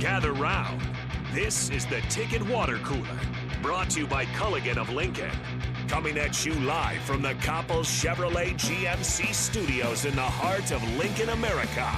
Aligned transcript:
Gather 0.00 0.32
round. 0.32 0.80
This 1.34 1.70
is 1.70 1.84
the 1.86 2.00
Ticket 2.02 2.40
Water 2.48 2.78
Cooler, 2.84 3.18
brought 3.60 3.90
to 3.90 4.00
you 4.00 4.06
by 4.06 4.26
Culligan 4.26 4.76
of 4.76 4.90
Lincoln. 4.90 5.32
Coming 5.88 6.16
at 6.18 6.46
you 6.46 6.54
live 6.54 7.00
from 7.00 7.20
the 7.20 7.34
Coppels 7.34 7.86
Chevrolet 7.86 8.54
GMC 8.54 9.34
studios 9.34 10.04
in 10.04 10.14
the 10.14 10.22
heart 10.22 10.70
of 10.70 10.82
Lincoln, 10.96 11.30
America. 11.30 11.90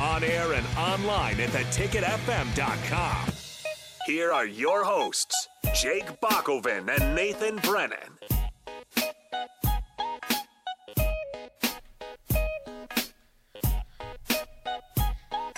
On 0.00 0.22
air 0.22 0.52
and 0.52 0.66
online 0.78 1.40
at 1.40 1.48
theticketfm.com. 1.50 3.32
Here 4.06 4.32
are 4.32 4.46
your 4.46 4.84
hosts, 4.84 5.48
Jake 5.74 6.20
Bakoven 6.20 6.88
and 6.96 7.14
Nathan 7.16 7.56
Brennan. 7.56 8.31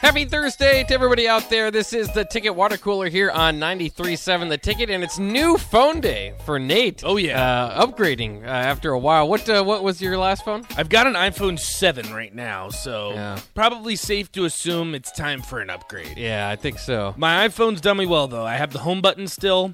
Happy 0.04 0.26
Thursday 0.26 0.84
to 0.84 0.92
everybody 0.92 1.26
out 1.26 1.48
there. 1.48 1.70
This 1.70 1.94
is 1.94 2.12
the 2.12 2.26
Ticket 2.26 2.54
Water 2.54 2.76
Cooler 2.76 3.08
here 3.08 3.30
on 3.30 3.58
93.7 3.58 4.50
The 4.50 4.58
Ticket, 4.58 4.90
and 4.90 5.02
it's 5.02 5.18
new 5.18 5.56
phone 5.56 6.02
day 6.02 6.34
for 6.44 6.58
Nate. 6.58 7.02
Oh, 7.06 7.16
yeah. 7.16 7.42
Uh, 7.42 7.86
upgrading 7.86 8.44
uh, 8.44 8.48
after 8.48 8.90
a 8.90 8.98
while. 8.98 9.26
What 9.26 9.48
uh, 9.48 9.64
what 9.64 9.82
was 9.82 10.02
your 10.02 10.18
last 10.18 10.44
phone? 10.44 10.66
I've 10.76 10.90
got 10.90 11.06
an 11.06 11.14
iPhone 11.14 11.58
7 11.58 12.12
right 12.12 12.34
now, 12.34 12.68
so 12.68 13.14
Yeah. 13.14 13.38
probably 13.54 13.96
safe 13.96 14.30
to 14.32 14.44
assume 14.44 14.94
it's 14.94 15.10
time 15.10 15.40
for 15.40 15.60
an 15.60 15.70
upgrade. 15.70 16.18
Yeah, 16.18 16.50
I 16.50 16.56
think 16.56 16.80
so. 16.80 17.14
My 17.16 17.48
iPhone's 17.48 17.80
done 17.80 17.96
me 17.96 18.04
well, 18.04 18.28
though. 18.28 18.44
I 18.44 18.56
have 18.56 18.74
the 18.74 18.80
home 18.80 19.00
button 19.00 19.26
still. 19.26 19.72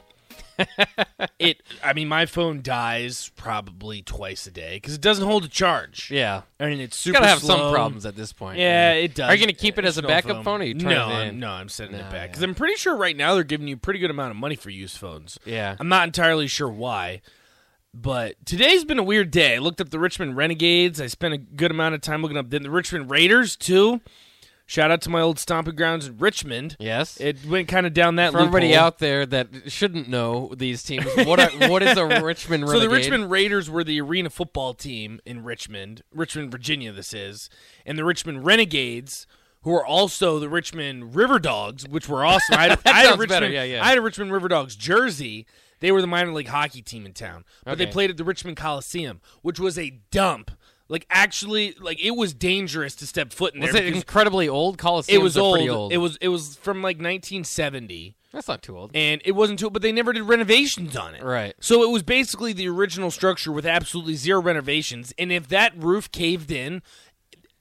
it, 1.39 1.63
I 1.83 1.93
mean, 1.93 2.09
my 2.09 2.27
phone 2.27 2.63
dies 2.63 3.31
probably 3.37 4.03
twice 4.03 4.47
a 4.47 4.51
day 4.51 4.77
because 4.77 4.95
it 4.95 5.01
doesn't 5.01 5.27
hold 5.27 5.45
a 5.45 5.49
charge. 5.49 6.11
Yeah. 6.11 6.43
I 6.59 6.67
mean, 6.67 6.81
it's 6.81 6.97
super 6.97 7.19
got 7.19 7.25
to 7.25 7.29
have 7.29 7.39
slow. 7.41 7.57
some 7.57 7.73
problems 7.73 8.07
at 8.07 8.17
this 8.17 8.33
point. 8.33 8.59
Yeah, 8.59 8.95
mm-hmm. 8.95 9.05
it 9.05 9.15
does. 9.15 9.31
Are 9.31 9.35
you 9.35 9.39
going 9.39 9.55
to 9.55 9.61
keep 9.61 9.79
it 9.79 9.85
as 9.85 9.99
a 9.99 10.03
backup 10.03 10.37
phone. 10.37 10.45
phone, 10.45 10.61
or 10.63 10.65
you 10.65 10.75
turn 10.75 10.91
no, 10.91 11.21
it 11.21 11.29
in? 11.29 11.41
no, 11.41 11.51
I'm 11.51 11.69
sending 11.69 11.99
No, 11.99 12.07
it 12.07 12.11
back 12.11 12.15
yeah. 12.15 12.27
because 12.29 12.43
I'm 12.43 12.55
pretty 12.55 12.77
sure 12.77 12.97
right 12.97 13.17
now 13.17 13.35
they're 13.35 13.45
giving 13.45 13.69
you 13.69 13.77
a 13.77 13.79
pretty 13.79 14.01
good 14.01 14.11
amount 14.11 14.31
of 14.31 14.37
money 14.37 14.57
for 14.57 14.71
used 14.71 14.97
phones. 14.97 15.39
Yeah. 15.45 15.77
I'm 15.79 15.89
not 15.89 16.07
entirely 16.07 16.47
sure 16.47 16.69
why, 16.69 17.23
but 17.95 18.35
today's 18.45 18.85
been 18.85 18.99
a 18.99 19.05
weird 19.05 19.31
day. 19.31 19.57
I 19.57 19.59
looked 19.59 19.81
up 19.81 19.91
the 19.91 19.99
Richmond 19.99 20.37
Renegades. 20.37 21.01
I 21.01 21.07
spent 21.07 21.35
a 21.35 21.39
good 21.39 21.71
amount 21.71 21.95
of 21.95 22.01
time 22.01 22.23
looking 22.23 22.37
up 22.37 22.51
the 22.51 22.61
Richmond 22.71 23.11
Raiders 23.11 23.57
too. 23.57 24.01
Shout 24.71 24.93
out 24.93 25.01
to 25.03 25.11
my 25.11 25.21
old 25.21 25.41
stomping 25.41 25.75
grounds 25.75 26.07
in 26.07 26.17
Richmond. 26.19 26.77
Yes. 26.79 27.21
It 27.21 27.45
went 27.45 27.67
kind 27.67 27.89
of 27.89 27.93
down 27.93 28.15
that 28.17 28.31
For 28.31 28.39
everybody 28.39 28.73
out 28.77 29.01
there 29.01 29.27
that 29.27 29.49
shouldn't 29.67 30.09
know 30.09 30.55
these 30.57 30.85
teams, 30.85 31.07
what 31.27 31.41
are, 31.41 31.69
what 31.69 31.83
is 31.83 31.99
a 31.99 32.07
Richmond 32.23 32.69
So 32.69 32.79
the 32.79 32.89
Richmond 32.89 33.33
Raiders 33.33 33.69
were 33.69 33.83
the 33.83 34.01
arena 34.01 34.31
football 34.31 34.75
team 34.75 35.19
in 35.27 35.43
Richmond, 35.43 36.03
Richmond, 36.15 36.53
Virginia. 36.53 36.93
This 36.93 37.13
is, 37.13 37.51
and 37.85 37.99
the 37.99 38.05
Richmond 38.05 38.47
Renegades, 38.47 39.27
who 39.63 39.75
are 39.75 39.85
also 39.85 40.39
the 40.39 40.49
Richmond 40.49 41.17
River 41.17 41.41
Dogs, 41.41 41.89
which 41.89 42.09
were 42.09 42.25
awesome. 42.25 42.55
I 42.55 42.69
had, 42.69 42.79
I 42.87 43.01
had 43.01 43.15
a 43.17 43.19
Richmond, 43.19 43.53
yeah, 43.53 43.65
yeah. 43.65 43.85
I 43.85 43.89
had 43.89 43.99
a 43.99 44.03
Richmond 44.03 44.33
River 44.33 44.47
Dogs 44.47 44.77
jersey. 44.77 45.49
They 45.81 45.91
were 45.91 46.01
the 46.01 46.07
minor 46.07 46.33
league 46.33 46.47
hockey 46.47 46.83
team 46.83 47.07
in 47.07 47.13
town, 47.13 47.45
but 47.65 47.77
they 47.77 47.87
played 47.87 48.11
at 48.11 48.19
the 48.19 48.25
Richmond 48.25 48.57
Coliseum, 48.57 49.21
which 49.43 49.59
was 49.59 49.77
a 49.77 49.99
dump. 50.13 50.53
Like 50.91 51.07
actually, 51.09 51.75
like 51.81 52.05
it 52.05 52.11
was 52.17 52.35
dangerous 52.35 52.95
to 52.97 53.07
step 53.07 53.33
foot 53.33 53.55
in 53.55 53.61
Was 53.63 53.73
there. 53.73 53.81
it 53.83 53.87
because 53.87 54.03
incredibly 54.03 54.49
old? 54.49 54.77
Coliseums 54.77 55.09
it 55.11 55.23
was 55.23 55.39
old. 55.39 55.67
old. 55.69 55.93
It 55.93 55.99
was 55.99 56.17
it 56.21 56.29
was 56.29 56.57
from 56.57 56.79
like 56.83 56.97
1970 56.97 58.17
That's 58.33 58.49
not 58.49 58.61
too 58.63 58.77
old. 58.77 58.91
and 58.95 59.23
it 59.25 59.33
wasn't 59.33 59.61
too 59.61 59.71
but 59.71 59.83
they 59.83 59.93
never 59.93 60.13
did 60.13 60.23
renovations 60.25 60.97
on 60.97 61.15
it 61.15 61.23
Right. 61.23 61.55
so 61.61 61.83
it 61.85 61.91
was 61.91 62.03
basically 62.03 62.53
the 62.53 62.69
original 62.69 63.11
structure 63.11 63.53
with 63.53 63.65
absolutely 63.65 64.15
zero 64.17 64.43
renovations 64.43 65.15
and 65.19 65.31
if 65.33 65.49
that 65.49 65.73
roof 65.77 66.11
caved 66.13 66.51
in 66.51 66.83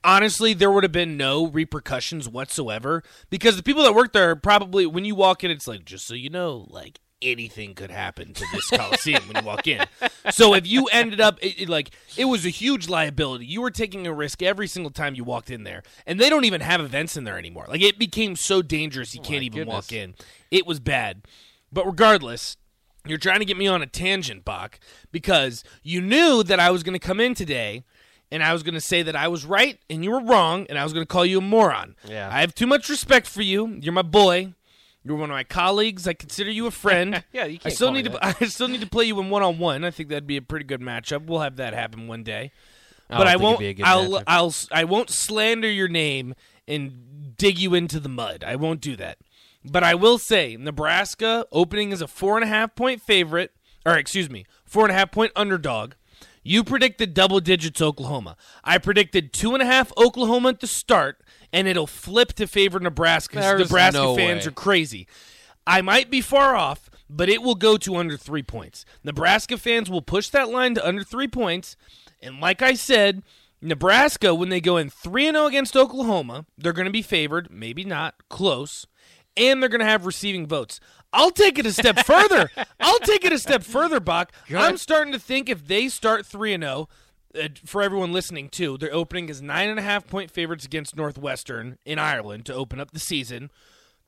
honestly 0.04 0.54
there 0.54 0.72
would 0.72 0.84
have 0.84 0.92
been 0.92 1.18
no 1.18 1.46
repercussions 1.48 2.28
whatsoever 2.28 3.04
because 3.30 3.58
the 3.58 3.64
people 3.64 3.84
that 3.84 3.94
work 3.94 4.14
there 4.14 4.36
probably 4.36 4.86
when 4.86 5.06
you 5.06 5.14
walk 5.16 5.44
in 5.44 5.52
it's 5.52 5.68
like 5.68 5.86
just 5.86 6.08
so 6.08 6.14
you 6.14 6.30
know 6.30 6.66
like 6.70 7.00
anything 7.22 7.74
could 7.74 7.92
happen 7.92 8.34
to 8.34 8.46
this 8.54 8.70
coliseum 8.70 9.22
when 9.28 9.44
you 9.44 9.48
walk 9.48 9.68
in 9.68 9.86
so 10.32 10.54
if 10.54 10.66
you 10.66 10.86
ended 10.88 11.20
up 11.20 11.38
it, 11.42 11.64
it, 11.64 11.70
like 11.70 11.92
it 12.18 12.26
was 12.26 12.46
a 12.46 12.50
huge 12.50 12.88
liability 12.88 13.46
you 13.46 13.62
were 13.62 13.72
taking 13.72 14.08
a 14.08 14.14
risk 14.14 14.42
every 14.42 14.68
single 14.68 14.92
time 14.92 15.16
you 15.16 15.24
walked 15.24 15.50
in 15.50 15.64
there 15.64 15.84
and 16.06 16.20
they 16.20 16.30
don't 16.30 16.46
even 16.46 16.62
have 16.62 16.80
events 16.80 17.18
in 17.18 17.26
there 17.26 17.38
anymore 17.38 17.66
like 17.68 17.82
it 17.82 18.00
became 18.00 18.36
so 18.36 18.62
dangerous 18.62 19.14
you 19.14 19.22
oh 19.22 19.28
can't 19.28 19.44
even 19.44 19.68
walk 19.68 19.92
in 19.92 20.14
it 20.50 20.66
was 20.66 20.80
bad 20.80 21.22
but 21.72 21.86
regardless 21.86 22.58
you're 23.06 23.18
trying 23.18 23.40
to 23.40 23.46
get 23.46 23.58
me 23.58 23.68
on 23.68 23.82
a 23.82 23.88
tangent, 23.88 24.46
Bach, 24.46 24.80
because 25.12 25.64
you 25.84 26.02
knew 26.02 26.44
that 26.44 26.60
I 26.60 26.70
was 26.72 26.84
going 26.84 26.94
to 26.94 27.06
come 27.06 27.20
in 27.20 27.34
today 27.34 27.84
and 28.32 28.44
I 28.44 28.54
was 28.54 28.62
going 28.62 28.74
to 28.76 28.82
say 28.82 29.02
that 29.04 29.16
I 29.16 29.28
was 29.28 29.46
right 29.46 29.80
and 29.90 30.04
you 30.04 30.12
were 30.12 30.22
wrong 30.22 30.68
and 30.70 30.78
I 30.78 30.84
was 30.84 30.94
going 30.94 31.04
to 31.04 31.08
call 31.08 31.26
you 31.26 31.40
a 31.40 31.42
moron. 31.42 31.96
Yeah. 32.08 32.30
I 32.32 32.42
have 32.42 32.54
too 32.54 32.68
much 32.68 32.90
respect 32.90 33.28
for 33.28 33.42
you. 33.42 33.80
You're 33.82 33.94
my 33.94 34.02
boy. 34.02 34.54
You're 35.04 35.16
one 35.16 35.30
of 35.30 35.34
my 35.34 35.44
colleagues. 35.44 36.08
I 36.08 36.14
consider 36.14 36.52
you 36.52 36.68
a 36.68 36.72
friend. 36.72 37.24
Yeah, 37.34 37.46
you 37.46 37.56
I 37.56 37.58
can't 37.58 37.76
still 37.76 37.88
call 37.88 37.94
me 37.96 38.02
need 38.04 38.12
to 38.12 38.20
that. 38.22 38.38
I 38.42 38.46
still 38.46 38.68
need 38.68 38.82
to 38.82 38.88
play 38.88 39.06
you 39.06 39.20
in 39.20 39.30
one-on-one. 39.30 39.84
I 39.84 39.92
think 39.92 40.10
that'd 40.10 40.28
be 40.28 40.38
a 40.38 40.42
pretty 40.42 40.66
good 40.66 40.82
matchup. 40.82 41.26
We'll 41.26 41.40
have 41.40 41.56
that 41.58 41.74
happen 41.74 42.08
one 42.08 42.24
day. 42.24 42.52
I 43.10 43.18
But 43.18 43.24
don't 43.24 43.28
I, 43.28 43.32
think 43.32 43.36
it'd 43.36 43.44
won't 43.44 43.60
be 43.60 43.84
a 43.84 43.86
I'll 43.86 44.10
matchup. 44.10 44.24
I'll 44.28 44.54
I 44.72 44.84
won't 44.84 45.10
slander 45.10 45.70
your 45.72 45.88
name 45.88 46.36
and 46.68 47.36
dig 47.38 47.58
you 47.58 47.74
into 47.74 48.00
the 48.00 48.10
mud. 48.10 48.44
I 48.46 48.56
won't 48.56 48.82
do 48.82 48.96
that. 48.98 49.18
But 49.66 49.84
I 49.84 49.96
will 49.96 50.18
say 50.18 50.56
Nebraska 50.60 51.46
opening 51.52 51.92
as 51.92 52.02
a 52.02 52.08
four 52.08 52.36
and 52.38 52.44
a 52.44 52.48
half 52.48 52.76
point 52.76 53.02
favorite, 53.02 53.52
or 53.86 53.98
excuse 53.98 54.30
me, 54.30 54.46
four 54.66 54.84
and 54.84 54.92
a 54.92 54.96
half 54.96 55.12
point 55.12 55.32
underdog. 55.36 55.94
You 56.50 56.64
predicted 56.64 57.14
double 57.14 57.40
digits 57.42 57.80
Oklahoma. 57.80 58.36
I 58.64 58.80
predicted 58.80 59.34
two 59.34 59.54
and 59.54 59.62
a 59.62 59.68
half 59.68 59.96
Oklahoma 59.96 60.50
at 60.50 60.62
the 60.62 60.66
start, 60.66 61.22
and 61.54 61.68
it'll 61.68 61.86
flip 61.86 62.34
to 62.34 62.48
favor 62.48 62.80
Nebraska. 62.80 63.40
Nebraska 63.56 64.00
no 64.00 64.16
fans 64.16 64.46
way. 64.46 64.50
are 64.50 64.54
crazy. 64.56 65.08
I 65.68 65.84
might 65.84 66.10
be 66.10 66.22
far 66.22 66.56
off, 66.56 66.90
but 67.08 67.30
it 67.30 67.44
will 67.44 67.54
go 67.54 67.78
to 67.78 67.98
under 67.98 68.18
three 68.18 68.42
points. 68.42 68.84
Nebraska 69.04 69.60
fans 69.60 69.92
will 69.92 70.02
push 70.02 70.30
that 70.30 70.50
line 70.50 70.74
to 70.74 70.88
under 70.88 71.04
three 71.04 71.28
points. 71.28 71.78
And 72.20 72.40
like 72.40 72.64
I 72.64 72.74
said, 72.74 73.22
Nebraska, 73.62 74.34
when 74.34 74.50
they 74.50 74.60
go 74.60 74.76
in 74.76 74.90
3 74.90 75.26
0 75.26 75.46
against 75.46 75.78
Oklahoma, 75.78 76.48
they're 76.58 76.74
going 76.74 76.88
to 76.88 76.92
be 76.92 77.04
favored, 77.04 77.52
maybe 77.52 77.84
not, 77.84 78.28
close, 78.28 78.88
and 79.38 79.62
they're 79.62 79.70
going 79.70 79.82
to 79.82 79.86
have 79.86 80.08
receiving 80.08 80.48
votes. 80.48 80.80
I'll 81.12 81.32
take 81.32 81.58
it 81.58 81.66
a 81.66 81.74
step 81.74 82.00
further. 82.06 82.50
I'll 82.80 83.00
take 83.00 83.26
it 83.26 83.34
a 83.34 83.40
step 83.40 83.64
further, 83.64 84.00
Bach. 84.00 84.32
I'm 84.56 84.78
starting 84.78 85.14
to 85.14 85.20
think 85.20 85.50
if 85.50 85.68
they 85.68 85.90
start 85.90 86.26
3 86.26 86.54
and 86.54 86.64
0, 86.64 86.90
uh, 87.36 87.48
for 87.66 87.82
everyone 87.82 88.12
listening 88.12 88.50
too, 88.50 88.78
their 88.78 88.94
opening 88.94 89.30
is 89.30 89.42
nine 89.42 89.70
and 89.70 89.80
a 89.80 89.84
half 89.84 90.08
point 90.08 90.32
favorites 90.32 90.66
against 90.66 90.96
Northwestern 90.96 91.78
in 91.86 92.00
Ireland 92.00 92.46
to 92.48 92.54
open 92.54 92.80
up 92.80 92.92
the 92.92 93.00
season. 93.00 93.52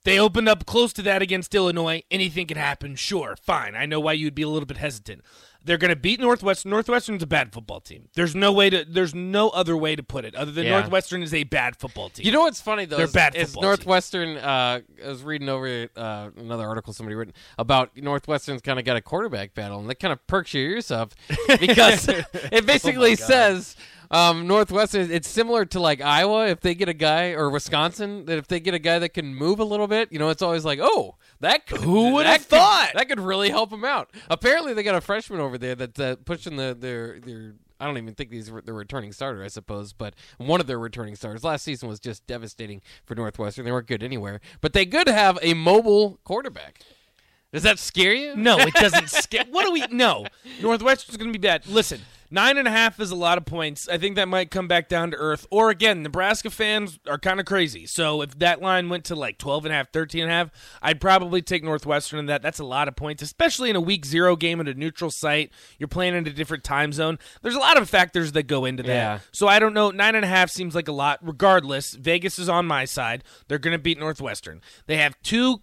They 0.04 0.20
opened 0.20 0.50
up 0.50 0.66
close 0.66 0.94
to 0.94 1.04
that 1.04 1.22
against 1.22 1.54
Illinois. 1.54 2.02
Anything 2.10 2.48
can 2.48 2.58
happen. 2.58 2.96
Sure, 2.96 3.36
fine. 3.40 3.76
I 3.76 3.86
know 3.86 4.00
why 4.00 4.14
you'd 4.14 4.34
be 4.34 4.42
a 4.42 4.50
little 4.50 4.66
bit 4.66 4.78
hesitant. 4.78 5.22
They're 5.64 5.78
going 5.78 5.90
to 5.90 5.96
beat 5.96 6.20
Northwestern. 6.20 6.72
Northwestern's 6.72 7.24
a 7.24 7.28
bad 7.28 7.54
football 7.54 7.80
team. 7.80 8.10
There's 8.16 8.36
no 8.36 8.52
way 8.52 8.70
to. 8.70 8.86
There's 8.88 9.14
no 9.14 9.50
other 9.50 9.78
way 9.78 9.96
to 9.96 10.04
put 10.04 10.26
it 10.26 10.36
other 10.36 10.52
than 10.52 10.66
Yeah. 10.66 10.72
Northwestern 10.72 11.24
is 11.24 11.34
a 11.34 11.44
bad 11.44 11.76
football 11.76 12.10
team. 12.10 12.26
You 12.26 12.32
know 12.32 12.42
what's 12.42 12.62
funny 12.62 12.86
though? 12.86 12.98
They're 12.98 13.06
is, 13.06 13.14
bad 13.14 13.36
is 13.36 13.56
Northwestern. 13.56 14.38
Uh, 14.38 14.82
I 15.04 15.08
was 15.08 15.24
reading 15.24 15.50
over 15.50 15.88
uh, 15.96 16.30
another 16.38 16.68
article 16.68 16.94
somebody 16.94 17.16
written 17.16 17.34
about 17.58 17.96
Northwestern's 17.96 18.62
kind 18.62 18.80
of 18.80 18.86
got 18.86 18.98
a 18.98 19.02
quarterback 19.02 19.54
battle, 19.54 19.80
and 19.80 19.90
that 19.90 20.00
kind 20.00 20.12
of 20.12 20.26
perks 20.28 20.54
your 20.54 20.64
ears 20.64 20.92
up 20.92 21.14
because 21.60 22.10
Oh 22.10 22.22
it 22.52 22.66
basically 22.66 23.16
says 23.16 23.76
um, 24.12 24.46
Northwestern. 24.46 25.10
It's 25.10 25.28
similar 25.28 25.66
to 25.66 25.80
like 25.80 26.02
Iowa 26.02 26.48
if 26.48 26.60
they 26.60 26.76
get 26.76 26.90
a 26.90 26.94
guy 26.94 27.32
or 27.32 27.50
Wisconsin 27.50 28.26
that 28.26 28.38
if 28.38 28.48
they 28.48 28.60
get 28.60 28.74
a 28.76 28.80
guy 28.80 29.00
that 29.00 29.10
can 29.10 29.34
move 29.34 29.60
a 29.60 29.64
little 29.64 29.88
bit, 29.88 30.12
you 30.12 30.20
know, 30.20 30.30
it's 30.30 30.42
always 30.44 30.64
like, 30.66 30.80
oh, 30.82 31.16
that 31.40 31.66
could, 31.66 31.82
Who 31.82 32.14
would 32.14 32.26
have 32.28 32.44
thought? 32.44 32.92
that 32.94 33.08
could 33.10 33.20
really 33.20 33.50
help 33.50 33.72
them 33.72 33.84
out? 33.84 34.12
Apparently, 34.30 34.74
they 34.74 34.84
got 34.84 34.96
a 34.96 35.02
freshman 35.02 35.40
over 35.40 35.58
there 35.58 35.74
that's 35.76 36.00
uh, 36.00 36.16
pushing 36.26 36.58
the 36.58 36.76
their 36.80 37.20
their. 37.20 37.54
I 37.80 37.86
don't 37.86 37.98
even 37.98 38.14
think 38.14 38.30
these 38.30 38.52
were 38.52 38.62
the 38.62 38.74
returning 38.74 39.12
starter, 39.12 39.44
I 39.44 39.48
suppose, 39.48 39.92
but 39.92 40.14
one 40.38 40.62
of 40.62 40.68
their 40.68 40.78
returning 40.78 41.16
starters 41.16 41.44
last 41.44 41.64
season 41.64 41.90
was 41.90 42.00
just 42.00 42.28
devastating 42.28 42.80
for 43.06 43.16
Northwestern. 43.16 43.66
They 43.66 43.72
weren't 43.72 43.88
good 43.88 44.04
anywhere, 44.04 44.40
but 44.62 44.74
they 44.74 44.86
could 44.86 45.08
have 45.08 45.40
a 45.42 45.56
mobile 45.56 46.20
quarterback. 46.24 46.82
Does 47.52 47.64
that 47.64 47.80
scare 47.80 48.14
you? 48.14 48.36
No, 48.36 48.60
it 48.60 48.74
doesn't 48.76 49.10
scare. 49.24 49.46
What 49.50 49.66
do 49.66 49.72
we? 49.72 49.84
No, 49.90 50.28
Northwestern's 50.62 51.18
going 51.18 51.34
to 51.34 51.38
be 51.40 51.42
bad. 51.42 51.66
Listen, 51.68 52.02
nine 52.32 52.58
and 52.58 52.68
a 52.68 52.72
half 52.72 53.00
is 53.00 53.12
a 53.12 53.16
lot 53.16 53.38
of 53.38 53.46
points. 53.46 53.88
I 53.88 53.98
think 53.98 54.16
that 54.16 54.28
might 54.28 54.50
come 54.50 54.68
back 54.68 54.88
down 54.88 55.12
to 55.12 55.18
earth. 55.18 55.46
Or 55.52 55.70
again, 55.70 56.02
Nebraska 56.02 56.50
fans 56.50 57.00
are 57.08 57.20
kind 57.20 57.40
of 57.40 57.46
crazy. 57.46 57.86
So 57.86 58.22
if 58.22 58.40
that 58.40 58.62
line 58.62 58.90
went 58.90 59.06
to 59.06 59.16
like 59.16 59.38
12 59.38 59.66
and 59.66 59.74
a 59.74 59.78
half, 59.78 59.92
13 59.92 60.24
and 60.24 60.32
a 60.32 60.34
half, 60.34 60.50
I'd 60.82 61.02
probably 61.02 61.42
take 61.42 61.64
Northwestern 61.64 62.20
in 62.20 62.26
that. 62.28 62.42
That's 62.42 62.60
a 62.60 62.66
lot 62.66 62.88
of 62.88 62.96
points, 62.96 63.22
especially 63.22 63.70
in 63.70 63.76
a 63.76 63.82
week 63.82 64.06
zero 64.06 64.36
game 64.36 64.60
at 64.60 64.68
a 64.68 64.74
neutral 64.74 65.12
site. 65.12 65.52
You're 65.78 65.88
playing 65.88 66.16
in 66.16 66.26
a 66.26 66.32
different 66.32 66.64
time 66.64 66.94
zone. 66.94 67.20
There's 67.42 67.56
a 67.56 67.60
lot 67.60 67.78
of 67.78 67.90
factors 67.90 68.32
that 68.32 68.44
go 68.44 68.66
into 68.66 68.84
that. 68.84 68.90
Yeah. 68.90 69.20
So 69.32 69.48
I 69.48 69.60
don't 69.60 69.74
know. 69.74 69.92
Nine 69.92 70.16
and 70.16 70.26
a 70.26 70.30
half 70.30 70.50
seems 70.50 70.74
like 70.74 70.88
a 70.88 70.94
lot. 70.94 71.20
Regardless, 71.22 71.94
Vegas 71.94 72.40
is 72.40 72.50
on 72.50 72.66
my 72.66 72.86
side. 72.86 73.24
They're 73.48 73.60
going 73.60 73.74
to 73.74 73.80
beat 73.80 74.00
Northwestern. 74.00 74.62
They 74.88 74.98
have 74.98 75.16
two 75.22 75.62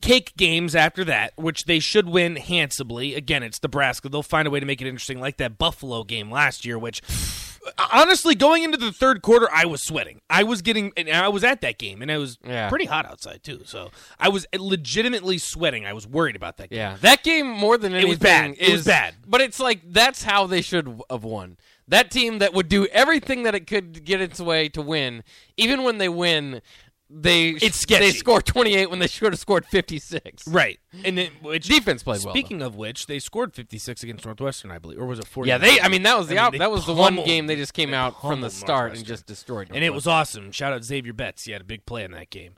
cake 0.00 0.32
games 0.36 0.74
after 0.74 1.04
that, 1.04 1.32
which 1.36 1.64
they 1.64 1.78
should 1.78 2.08
win 2.08 2.36
handsomely. 2.36 3.14
Again, 3.14 3.42
it's 3.42 3.62
Nebraska. 3.62 4.08
They'll 4.08 4.22
find 4.22 4.46
a 4.48 4.50
way 4.50 4.60
to 4.60 4.66
make 4.66 4.80
it 4.80 4.86
interesting, 4.86 5.20
like 5.20 5.36
that 5.38 5.58
Buffalo 5.58 6.04
game 6.04 6.30
last 6.30 6.64
year, 6.64 6.78
which 6.78 7.02
honestly, 7.92 8.34
going 8.34 8.62
into 8.62 8.78
the 8.78 8.92
third 8.92 9.22
quarter, 9.22 9.48
I 9.52 9.66
was 9.66 9.82
sweating. 9.82 10.20
I 10.30 10.42
was 10.42 10.62
getting, 10.62 10.92
and 10.96 11.08
I 11.10 11.28
was 11.28 11.44
at 11.44 11.60
that 11.60 11.78
game, 11.78 12.02
and 12.02 12.10
it 12.10 12.16
was 12.18 12.38
Yeah. 12.46 12.68
pretty 12.68 12.86
hot 12.86 13.06
outside 13.06 13.42
too. 13.42 13.62
So 13.64 13.90
I 14.18 14.28
was 14.28 14.46
legitimately 14.56 15.38
sweating. 15.38 15.84
I 15.86 15.92
was 15.92 16.06
worried 16.06 16.36
about 16.36 16.56
that 16.58 16.70
game. 16.70 16.78
Yeah, 16.78 16.96
that 17.02 17.22
game 17.22 17.46
more 17.48 17.76
than 17.76 17.92
anything 17.92 18.08
was 18.10 18.18
bad. 18.18 18.54
It 18.58 18.72
was 18.72 18.84
bad. 18.86 19.14
But 19.26 19.40
it's 19.40 19.60
like 19.60 19.80
that's 19.84 20.22
how 20.24 20.46
they 20.46 20.62
should 20.62 21.00
have 21.10 21.24
won. 21.24 21.56
That 21.88 22.10
team 22.10 22.38
that 22.38 22.54
would 22.54 22.68
do 22.68 22.86
everything 22.86 23.42
that 23.42 23.54
it 23.56 23.66
could 23.66 24.04
get 24.04 24.20
its 24.20 24.38
way 24.40 24.68
to 24.70 24.80
win, 24.80 25.24
even 25.56 25.82
when 25.82 25.98
they 25.98 26.08
win, 26.08 26.62
they 27.12 27.50
It's 27.50 27.76
sketchy. 27.80 28.04
they 28.04 28.10
score 28.12 28.40
28 28.40 28.88
when 28.88 29.00
they 29.00 29.08
should 29.08 29.32
have 29.32 29.40
scored 29.40 29.66
56. 29.66 30.46
Right, 30.46 30.78
and 31.04 31.18
then 31.18 31.30
which 31.42 31.66
Defense 31.66 32.02
played 32.04 32.22
well. 32.24 32.32
Speaking 32.32 32.62
of 32.62 32.76
which, 32.76 33.06
they 33.06 33.18
scored 33.18 33.52
56 33.52 34.02
against 34.04 34.24
Northwestern, 34.24 34.70
I 34.70 34.78
believe, 34.78 35.00
or 35.00 35.06
was 35.06 35.18
it 35.18 35.26
40? 35.26 35.48
Yeah, 35.48 35.58
they. 35.58 35.80
I 35.80 35.88
mean, 35.88 36.04
that 36.04 36.16
was 36.16 36.28
the 36.28 36.34
I 36.34 36.36
mean, 36.36 36.44
out, 36.46 36.52
they 36.52 36.58
that 36.58 36.70
was 36.70 36.86
the 36.86 36.94
one 36.94 37.16
game 37.16 37.46
they 37.48 37.56
just 37.56 37.74
came 37.74 37.90
they 37.90 37.96
out 37.96 38.20
from 38.20 38.40
the 38.40 38.50
start 38.50 38.94
and 38.96 39.04
just 39.04 39.26
destroyed. 39.26 39.70
and 39.74 39.82
it 39.82 39.90
was 39.92 40.06
awesome. 40.06 40.52
Shout 40.52 40.72
out 40.72 40.82
Zavier 40.82 41.16
Betts. 41.16 41.44
He 41.44 41.52
had 41.52 41.60
a 41.60 41.64
big 41.64 41.84
play 41.84 42.04
in 42.04 42.12
that 42.12 42.30
game. 42.30 42.52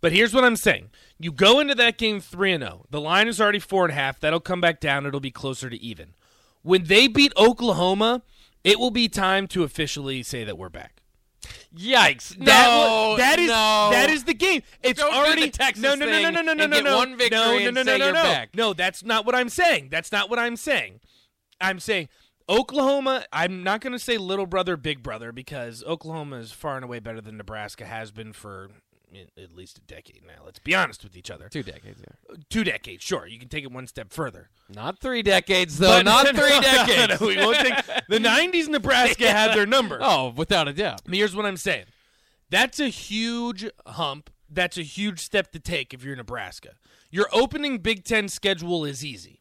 But 0.00 0.10
here's 0.12 0.34
what 0.34 0.42
I'm 0.44 0.56
saying: 0.56 0.90
you 1.20 1.30
go 1.30 1.60
into 1.60 1.76
that 1.76 1.96
game 1.96 2.18
three 2.20 2.52
and 2.52 2.64
zero. 2.64 2.84
The 2.90 3.00
line 3.00 3.28
is 3.28 3.40
already 3.40 3.60
four 3.60 3.84
and 3.84 3.92
a 3.92 3.94
half. 3.94 4.18
That'll 4.18 4.40
come 4.40 4.60
back 4.60 4.80
down. 4.80 5.06
It'll 5.06 5.20
be 5.20 5.30
closer 5.30 5.70
to 5.70 5.80
even. 5.80 6.14
When 6.62 6.84
they 6.84 7.06
beat 7.06 7.32
Oklahoma, 7.36 8.22
it 8.64 8.80
will 8.80 8.90
be 8.90 9.08
time 9.08 9.46
to 9.48 9.62
officially 9.62 10.22
say 10.24 10.42
that 10.44 10.58
we're 10.58 10.68
back. 10.68 11.01
Yikes! 11.76 12.38
No, 12.38 13.14
that 13.16 13.38
is 13.38 13.48
no. 13.48 13.88
that 13.90 14.10
is 14.10 14.24
the 14.24 14.34
game. 14.34 14.62
It's 14.82 15.00
Don't 15.00 15.10
do 15.10 15.16
already 15.16 15.50
Texas 15.50 15.82
no 15.82 15.94
no 15.94 16.06
no 16.06 16.30
no 16.30 16.30
no 16.30 16.42
no 16.42 16.52
no 16.52 16.66
no 16.66 16.80
no 16.80 16.96
one 16.96 17.16
victory 17.16 17.38
no 17.38 17.58
no 17.58 17.70
no 17.70 17.82
no 17.82 17.96
you're 17.96 18.14
no 18.14 18.22
back. 18.22 18.54
no. 18.54 18.72
That's 18.72 19.04
not 19.04 19.26
what 19.26 19.34
I'm 19.34 19.48
saying. 19.48 19.88
That's 19.90 20.12
not 20.12 20.30
what 20.30 20.38
I'm 20.38 20.56
saying. 20.56 21.00
I'm 21.60 21.80
saying 21.80 22.08
Oklahoma. 22.48 23.24
I'm 23.32 23.62
not 23.62 23.80
going 23.80 23.92
to 23.92 23.98
say 23.98 24.18
little 24.18 24.46
brother, 24.46 24.76
big 24.76 25.02
brother 25.02 25.32
because 25.32 25.82
Oklahoma 25.84 26.36
is 26.36 26.52
far 26.52 26.76
and 26.76 26.84
away 26.84 26.98
better 27.00 27.20
than 27.20 27.36
Nebraska 27.36 27.86
has 27.86 28.10
been 28.10 28.32
for 28.32 28.68
at 29.36 29.54
least 29.54 29.78
a 29.78 29.80
decade 29.82 30.22
now. 30.26 30.42
Let's 30.44 30.58
be 30.58 30.74
honest 30.74 31.02
with 31.04 31.16
each 31.16 31.30
other. 31.30 31.48
two 31.48 31.62
decades. 31.62 32.00
Yeah. 32.00 32.36
Two 32.50 32.64
decades, 32.64 33.02
sure. 33.04 33.26
You 33.26 33.38
can 33.38 33.48
take 33.48 33.64
it 33.64 33.72
one 33.72 33.86
step 33.86 34.12
further. 34.12 34.50
Not 34.68 34.98
three 35.00 35.22
decades 35.22 35.78
though. 35.78 35.98
But- 35.98 36.04
not 36.04 36.28
three 36.36 36.60
decades. 36.60 37.20
no, 37.20 37.26
we 37.26 37.36
won't 37.36 37.58
take 37.58 37.84
the 38.08 38.18
'90s. 38.18 38.68
Nebraska 38.68 39.30
had 39.30 39.54
their 39.54 39.66
number. 39.66 39.98
Oh, 40.02 40.32
without 40.36 40.68
a 40.68 40.72
doubt. 40.72 41.02
Here's 41.08 41.34
what 41.36 41.46
I'm 41.46 41.56
saying. 41.56 41.84
That's 42.50 42.80
a 42.80 42.88
huge 42.88 43.68
hump. 43.86 44.30
That's 44.50 44.76
a 44.76 44.82
huge 44.82 45.20
step 45.20 45.52
to 45.52 45.58
take 45.58 45.94
if 45.94 46.04
you're 46.04 46.16
Nebraska. 46.16 46.70
Your 47.10 47.28
opening 47.32 47.78
Big 47.78 48.04
Ten 48.04 48.28
schedule 48.28 48.84
is 48.84 49.04
easy. 49.04 49.40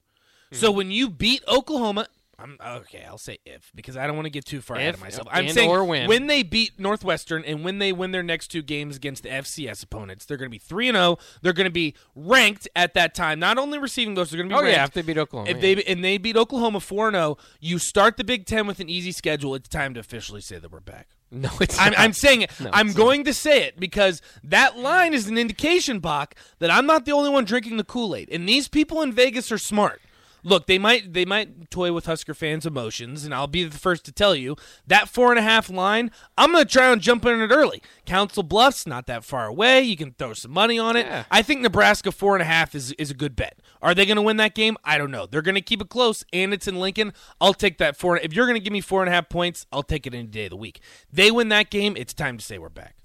Hmm. 0.52 0.56
So 0.58 0.72
when 0.72 0.92
you 0.92 1.10
beat 1.10 1.44
Oklahoma, 1.48 2.08
I'm 2.42 2.58
okay. 2.82 3.06
I'll 3.08 3.18
say 3.18 3.40
if 3.46 3.72
because 3.76 3.96
I 3.96 4.08
don't 4.08 4.16
want 4.16 4.26
to 4.26 4.32
get 4.32 4.46
too 4.46 4.62
far 4.62 4.78
ahead 4.78 4.96
of 4.96 5.02
myself. 5.02 5.28
I'm 5.32 5.50
saying 5.50 5.70
or 5.70 5.84
when. 5.84 6.08
when 6.08 6.28
they 6.28 6.44
beat 6.44 6.80
Northwestern 6.80 7.44
and 7.46 7.64
when 7.64 7.80
they 7.80 7.94
win 7.94 8.12
their 8.12 8.24
next 8.24 8.48
two 8.48 8.62
games 8.62 8.96
against 8.96 9.24
the 9.24 9.30
FCS 9.30 9.84
opponents, 9.84 10.26
they're 10.26 10.38
going 10.38 10.50
to 10.50 10.52
be 10.52 10.58
three 10.58 10.88
and 10.88 10.96
zero. 10.96 11.18
They're 11.42 11.54
going 11.54 11.66
to 11.66 11.72
be 11.72 11.96
ranked 12.16 12.68
at 12.76 12.94
that 12.96 13.14
time. 13.14 13.40
Not 13.40 13.58
only 13.58 13.78
receiving 13.78 14.16
votes, 14.16 14.32
they're 14.32 14.40
going 14.40 14.50
to 14.50 14.56
be 14.56 14.60
Oh 14.60 14.64
ranked. 14.64 14.78
yeah, 14.78 14.84
if 14.86 14.92
they 14.92 15.02
beat 15.02 15.18
Oklahoma. 15.18 15.52
If 15.52 15.58
yeah. 15.58 15.76
they 15.76 15.84
and 15.84 16.04
they 16.04 16.18
beat 16.18 16.38
Oklahoma 16.38 16.80
four 16.80 17.08
and 17.08 17.16
zero, 17.16 17.38
you 17.60 17.80
start 17.80 18.18
the 18.18 18.24
Big 18.24 18.46
Ten 18.46 18.68
with 18.68 18.80
an 18.80 18.90
easy 18.90 19.12
schedule. 19.12 19.56
It's 19.56 19.70
time 19.70 19.94
to 19.94 20.00
officially 20.00 20.42
say 20.42 20.58
that 20.58 20.72
we're 20.72 20.80
back. 20.80 21.10
no, 21.32 21.50
it's 21.62 21.80
I'm, 21.80 21.92
not. 21.92 22.00
I'm 22.00 22.14
saying 22.14 22.42
it. 22.42 22.52
No, 22.60 22.70
I'm 22.74 22.92
going 22.92 23.24
to 23.24 23.34
say 23.34 23.64
it 23.64 23.80
because 23.80 24.22
that 24.44 24.78
line 24.78 25.14
is 25.14 25.28
an 25.28 25.38
indication, 25.38 26.00
Bach, 26.00 26.36
that 26.60 26.70
I'm 26.70 26.86
not 26.86 27.06
the 27.06 27.14
only 27.14 27.30
one 27.30 27.46
drinking 27.46 27.78
the 27.78 27.86
Kool 27.86 28.16
Aid. 28.16 28.30
And 28.30 28.50
these 28.50 28.68
people 28.68 29.02
in 29.02 29.14
Vegas 29.14 29.50
are 29.52 29.58
smart. 29.58 30.02
Look, 30.44 30.68
they 30.68 30.78
might 30.78 31.14
they 31.14 31.26
might 31.26 31.70
toy 31.70 31.94
with 31.94 32.06
Husker 32.06 32.34
fans' 32.34 32.66
emotions, 32.66 33.24
and 33.26 33.34
I'll 33.34 33.48
be 33.48 33.64
the 33.64 33.78
first 33.78 34.06
to 34.06 34.12
tell 34.12 34.36
you 34.36 34.56
that 34.88 35.08
four 35.08 35.30
and 35.30 35.40
a 35.40 35.44
half 35.44 35.70
line. 35.70 36.12
I'm 36.38 36.52
going 36.52 36.64
to 36.64 36.70
try 36.70 36.92
and 36.92 37.02
jump 37.02 37.26
in 37.26 37.40
it 37.40 37.52
early. 37.52 37.82
Council 38.06 38.44
Bluffs 38.44 38.88
not 38.88 39.06
that 39.08 39.24
far 39.24 39.46
away. 39.46 39.82
You 39.82 39.96
can 39.96 40.14
throw 40.14 40.34
some 40.34 40.52
money 40.52 40.80
on 40.80 40.96
it. 40.96 41.06
Yeah. 41.06 41.24
I 41.30 41.42
think 41.42 41.62
Nebraska 41.62 42.12
four 42.12 42.36
and 42.36 42.42
a 42.42 42.46
half 42.46 42.74
is 42.74 42.92
is 42.94 43.12
a 43.12 43.16
good 43.16 43.36
bet. 43.36 43.60
Are 43.82 43.94
they 43.94 44.06
going 44.06 44.18
to 44.18 44.22
win 44.22 44.38
that 44.38 44.56
game? 44.56 44.78
I 44.84 44.98
don't 44.98 45.12
know. 45.12 45.26
They're 45.26 45.42
going 45.42 45.56
to 45.56 45.62
keep 45.62 45.82
it 45.82 45.90
close, 45.90 46.24
and 46.34 46.54
it's 46.54 46.68
in 46.68 46.80
Lincoln. 46.80 47.14
I'll 47.40 47.54
take 47.54 47.78
that 47.78 47.96
four. 47.96 48.18
If 48.18 48.34
you're 48.34 48.46
going 48.46 48.60
to 48.60 48.64
give 48.64 48.74
me 48.74 48.82
four 48.82 49.02
and 49.02 49.10
a 49.10 49.14
half 49.14 49.30
points, 49.30 49.66
I'll 49.72 49.84
take 49.84 50.08
it 50.08 50.14
any 50.14 50.28
day 50.28 50.46
of 50.46 50.52
the 50.52 50.58
week. 50.58 50.82
They 51.12 51.32
win 51.32 51.50
that 51.50 51.70
game. 51.70 51.96
It's 51.98 52.14
time 52.14 52.38
to 52.38 52.44
say 52.44 52.58
we're 52.58 52.70
back. 52.70 52.96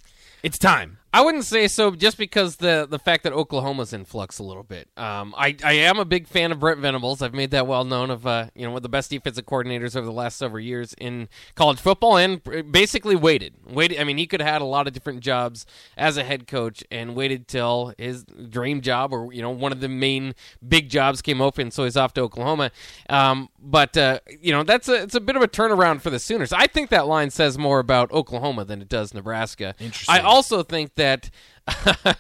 It's 0.43 0.59
time. 0.59 0.99
I 1.17 1.23
wouldn't 1.23 1.47
say 1.47 1.67
so 1.67 1.93
just 1.93 2.19
because 2.19 2.57
the 2.57 2.87
the 2.87 2.99
fact 2.99 3.23
that 3.23 3.33
Oklahoma's 3.33 3.95
in 3.95 4.05
flux 4.05 4.39
a 4.39 4.43
little 4.43 4.63
bit. 4.63 4.91
Um, 4.99 5.35
I, 5.35 5.57
I 5.65 5.73
am 5.73 5.99
a 5.99 6.05
big 6.05 6.29
fan 6.29 6.53
of 6.53 6.61
Brent 6.61 6.79
Venables. 6.79 7.23
I've 7.23 7.33
made 7.33 7.53
that 7.53 7.67
well 7.67 7.85
known 7.85 8.11
of 8.11 8.27
uh, 8.27 8.49
you 8.55 8.65
know 8.65 8.73
one 8.73 8.77
of 8.77 8.83
the 8.83 8.91
best 8.91 9.09
defensive 9.09 9.47
coordinators 9.47 9.97
over 9.97 10.05
the 10.05 10.13
last 10.13 10.37
several 10.37 10.63
years 10.63 10.93
in 10.99 11.31
college 11.55 11.81
football 11.81 12.19
and 12.19 12.43
basically 12.71 13.17
waited. 13.17 13.55
Waited. 13.67 13.99
I 13.99 14.05
mean, 14.05 14.19
he 14.19 14.27
could 14.27 14.43
have 14.43 14.53
had 14.53 14.61
a 14.61 14.67
lot 14.67 14.87
of 14.87 14.93
different 14.93 15.21
jobs 15.21 15.65
as 15.97 16.19
a 16.19 16.23
head 16.23 16.47
coach 16.47 16.85
and 16.91 17.17
waited 17.17 17.49
till 17.49 17.95
his 17.97 18.25
dream 18.25 18.83
job 18.83 19.15
or 19.15 19.33
you 19.33 19.41
know 19.41 19.49
one 19.49 19.73
of 19.73 19.81
the 19.81 19.89
main 19.89 20.35
big 20.69 20.91
jobs 20.91 21.23
came 21.23 21.41
open, 21.41 21.71
so 21.71 21.85
he's 21.85 21.97
off 21.97 22.13
to 22.13 22.21
Oklahoma. 22.21 22.71
Um, 23.09 23.49
but 23.67 23.97
uh, 23.97 24.21
you 24.41 24.53
know 24.53 24.63
that's 24.63 24.89
a 24.89 25.03
it's 25.03 25.15
a 25.15 25.21
bit 25.21 25.37
of 25.37 25.43
a 25.43 25.49
turnaround 25.49 26.01
for 26.01 26.11
the 26.11 26.19
Sooners. 26.19 26.53
I 26.53 26.67
think 26.69 26.89
that 26.91 27.07
line 27.07 27.31
says 27.31 27.59
more 27.59 27.81
about 27.81 28.11
Oklahoma 28.13 28.65
than 28.65 28.81
it 28.81 28.89
does 28.89 29.13
Nebraska. 29.13 29.75
Interesting. 29.79 30.15
I 30.15 30.21
also 30.21 30.63
think 30.63 30.95
that. 30.95 31.31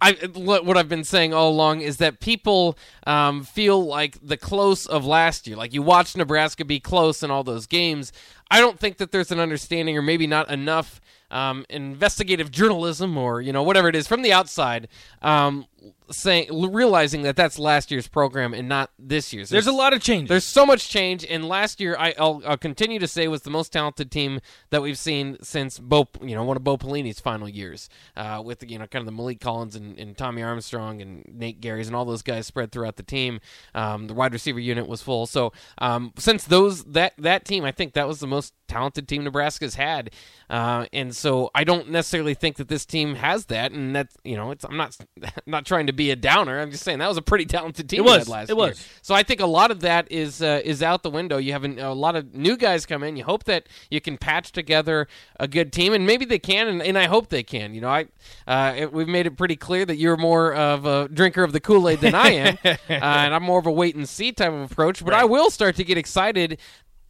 I 0.00 0.12
what 0.34 0.76
I've 0.76 0.88
been 0.88 1.04
saying 1.04 1.32
all 1.32 1.48
along 1.50 1.80
is 1.80 1.96
that 1.96 2.20
people 2.20 2.76
um, 3.06 3.42
feel 3.42 3.82
like 3.82 4.18
the 4.22 4.36
close 4.36 4.84
of 4.86 5.06
last 5.06 5.46
year. 5.46 5.56
Like 5.56 5.72
you 5.72 5.80
watched 5.80 6.14
Nebraska 6.16 6.64
be 6.64 6.78
close 6.78 7.22
in 7.22 7.30
all 7.30 7.42
those 7.42 7.66
games. 7.66 8.12
I 8.50 8.60
don't 8.60 8.78
think 8.78 8.98
that 8.98 9.12
there's 9.12 9.32
an 9.32 9.40
understanding, 9.40 9.96
or 9.96 10.02
maybe 10.02 10.26
not 10.26 10.50
enough 10.50 11.00
um, 11.30 11.64
investigative 11.70 12.50
journalism, 12.50 13.16
or 13.16 13.40
you 13.40 13.52
know 13.52 13.62
whatever 13.62 13.88
it 13.88 13.96
is 13.96 14.06
from 14.06 14.20
the 14.20 14.32
outside, 14.32 14.88
um, 15.22 15.64
saying 16.10 16.48
realizing 16.72 17.22
that 17.22 17.36
that's 17.36 17.58
last 17.58 17.90
year's 17.90 18.08
program 18.08 18.52
and 18.54 18.68
not 18.68 18.90
this 18.98 19.32
year's. 19.32 19.48
There's 19.48 19.66
a 19.66 19.72
lot 19.72 19.92
of 19.92 20.02
change. 20.02 20.28
There's 20.28 20.44
so 20.44 20.66
much 20.66 20.88
change, 20.88 21.24
and 21.24 21.46
last 21.46 21.80
year 21.80 21.96
I, 21.98 22.14
I'll, 22.18 22.42
I'll 22.46 22.56
continue 22.58 22.98
to 22.98 23.08
say 23.08 23.26
was 23.28 23.42
the 23.42 23.50
most 23.50 23.72
talented 23.72 24.10
team 24.10 24.40
that 24.70 24.82
we've 24.82 24.98
seen 24.98 25.38
since 25.42 25.78
Bo, 25.78 26.08
you 26.22 26.34
know, 26.34 26.44
one 26.44 26.56
of 26.56 26.64
Bo 26.64 26.76
Pelini's 26.76 27.20
final 27.20 27.48
years, 27.48 27.88
uh, 28.16 28.42
with 28.44 28.68
you 28.68 28.78
know 28.78 28.86
kind 28.86 29.06
of 29.06 29.14
the 29.14 29.22
Maliek 29.22 29.40
Collins 29.40 29.76
and, 29.76 29.98
and 29.98 30.16
Tommy 30.16 30.42
Armstrong 30.42 31.00
and 31.00 31.24
Nate 31.32 31.60
Gerrys 31.60 31.86
and 31.86 31.96
all 31.96 32.04
those 32.04 32.22
guys 32.22 32.46
spread 32.46 32.72
throughout 32.72 32.96
the 32.96 33.02
team. 33.02 33.40
Um, 33.74 34.06
the 34.06 34.14
wide 34.14 34.32
receiver 34.32 34.60
unit 34.60 34.86
was 34.86 35.02
full, 35.02 35.26
so 35.26 35.52
um, 35.78 36.12
since 36.18 36.44
those 36.44 36.84
that 36.84 37.14
that 37.18 37.44
team, 37.44 37.64
I 37.64 37.72
think 37.72 37.94
that 37.94 38.06
was 38.06 38.20
the 38.20 38.26
most 38.26 38.54
talented 38.68 39.08
team 39.08 39.24
Nebraska's 39.24 39.74
had, 39.74 40.10
uh, 40.50 40.86
and 40.92 41.14
so 41.14 41.50
I 41.54 41.64
don't 41.64 41.90
necessarily 41.90 42.34
think 42.34 42.56
that 42.56 42.68
this 42.68 42.84
team 42.86 43.16
has 43.16 43.46
that, 43.46 43.72
and 43.72 43.94
that 43.96 44.08
you 44.24 44.36
know, 44.36 44.50
it's 44.50 44.64
I'm 44.64 44.76
not 44.76 44.96
not 45.46 45.66
trying 45.66 45.73
to 45.86 45.92
be 45.92 46.10
a 46.10 46.16
downer. 46.16 46.60
I'm 46.60 46.70
just 46.70 46.82
saying 46.84 46.98
that 47.00 47.08
was 47.08 47.16
a 47.16 47.22
pretty 47.22 47.44
talented 47.44 47.88
team 47.88 47.98
It 48.00 48.02
we 48.04 48.10
was. 48.10 48.18
had 48.20 48.28
last 48.28 48.50
It 48.50 48.56
year. 48.56 48.68
was. 48.68 48.88
So 49.02 49.14
I 49.14 49.22
think 49.22 49.40
a 49.40 49.46
lot 49.46 49.70
of 49.70 49.80
that 49.80 50.10
is 50.10 50.40
uh, 50.40 50.60
is 50.64 50.82
out 50.82 51.02
the 51.02 51.10
window. 51.10 51.36
You 51.36 51.52
have 51.52 51.64
an, 51.64 51.78
a 51.78 51.92
lot 51.92 52.16
of 52.16 52.34
new 52.34 52.56
guys 52.56 52.86
come 52.86 53.02
in. 53.02 53.16
You 53.16 53.24
hope 53.24 53.44
that 53.44 53.68
you 53.90 54.00
can 54.00 54.16
patch 54.16 54.52
together 54.52 55.08
a 55.40 55.46
good 55.48 55.72
team, 55.72 55.92
and 55.92 56.06
maybe 56.06 56.24
they 56.24 56.38
can, 56.38 56.68
and, 56.68 56.80
and 56.82 56.96
I 56.96 57.06
hope 57.06 57.28
they 57.28 57.42
can. 57.42 57.74
You 57.74 57.80
know, 57.80 57.88
I 57.88 58.06
uh, 58.46 58.74
it, 58.76 58.92
we've 58.92 59.08
made 59.08 59.26
it 59.26 59.36
pretty 59.36 59.56
clear 59.56 59.84
that 59.84 59.96
you're 59.96 60.16
more 60.16 60.54
of 60.54 60.86
a 60.86 61.08
drinker 61.08 61.42
of 61.42 61.52
the 61.52 61.60
Kool 61.60 61.88
Aid 61.88 62.00
than 62.00 62.14
I 62.14 62.28
am, 62.30 62.58
uh, 62.64 62.76
and 62.88 63.34
I'm 63.34 63.42
more 63.42 63.58
of 63.58 63.66
a 63.66 63.72
wait 63.72 63.94
and 63.96 64.08
see 64.08 64.32
type 64.32 64.52
of 64.52 64.70
approach. 64.70 65.04
But 65.04 65.14
I 65.14 65.24
will 65.24 65.50
start 65.50 65.76
to 65.76 65.84
get 65.84 65.98
excited. 65.98 66.58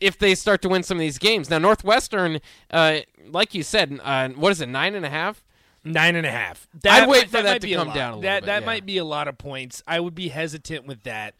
If 0.00 0.18
they 0.18 0.34
start 0.34 0.60
to 0.62 0.68
win 0.68 0.82
some 0.82 0.96
of 0.96 1.00
these 1.00 1.18
games, 1.18 1.48
now 1.48 1.58
Northwestern, 1.58 2.40
uh, 2.72 2.98
like 3.28 3.54
you 3.54 3.62
said, 3.62 4.00
uh, 4.02 4.30
what 4.30 4.50
is 4.50 4.60
it, 4.60 4.68
nine 4.68 4.96
and 4.96 5.06
a 5.06 5.08
half? 5.08 5.43
Nine 5.84 6.16
and 6.16 6.26
a 6.26 6.30
half. 6.30 6.66
That 6.82 7.02
I'd 7.02 7.08
wait 7.08 7.18
might- 7.24 7.26
for 7.30 7.42
that 7.42 7.44
might 7.44 7.60
to 7.62 7.74
come 7.74 7.88
down 7.92 8.12
a 8.12 8.16
little 8.16 8.20
That 8.22 8.40
bit, 8.42 8.46
that 8.46 8.60
yeah. 8.62 8.66
might 8.66 8.86
be 8.86 8.96
a 8.98 9.04
lot 9.04 9.28
of 9.28 9.36
points. 9.38 9.82
I 9.86 10.00
would 10.00 10.14
be 10.14 10.28
hesitant 10.28 10.86
with 10.86 11.02
that. 11.02 11.34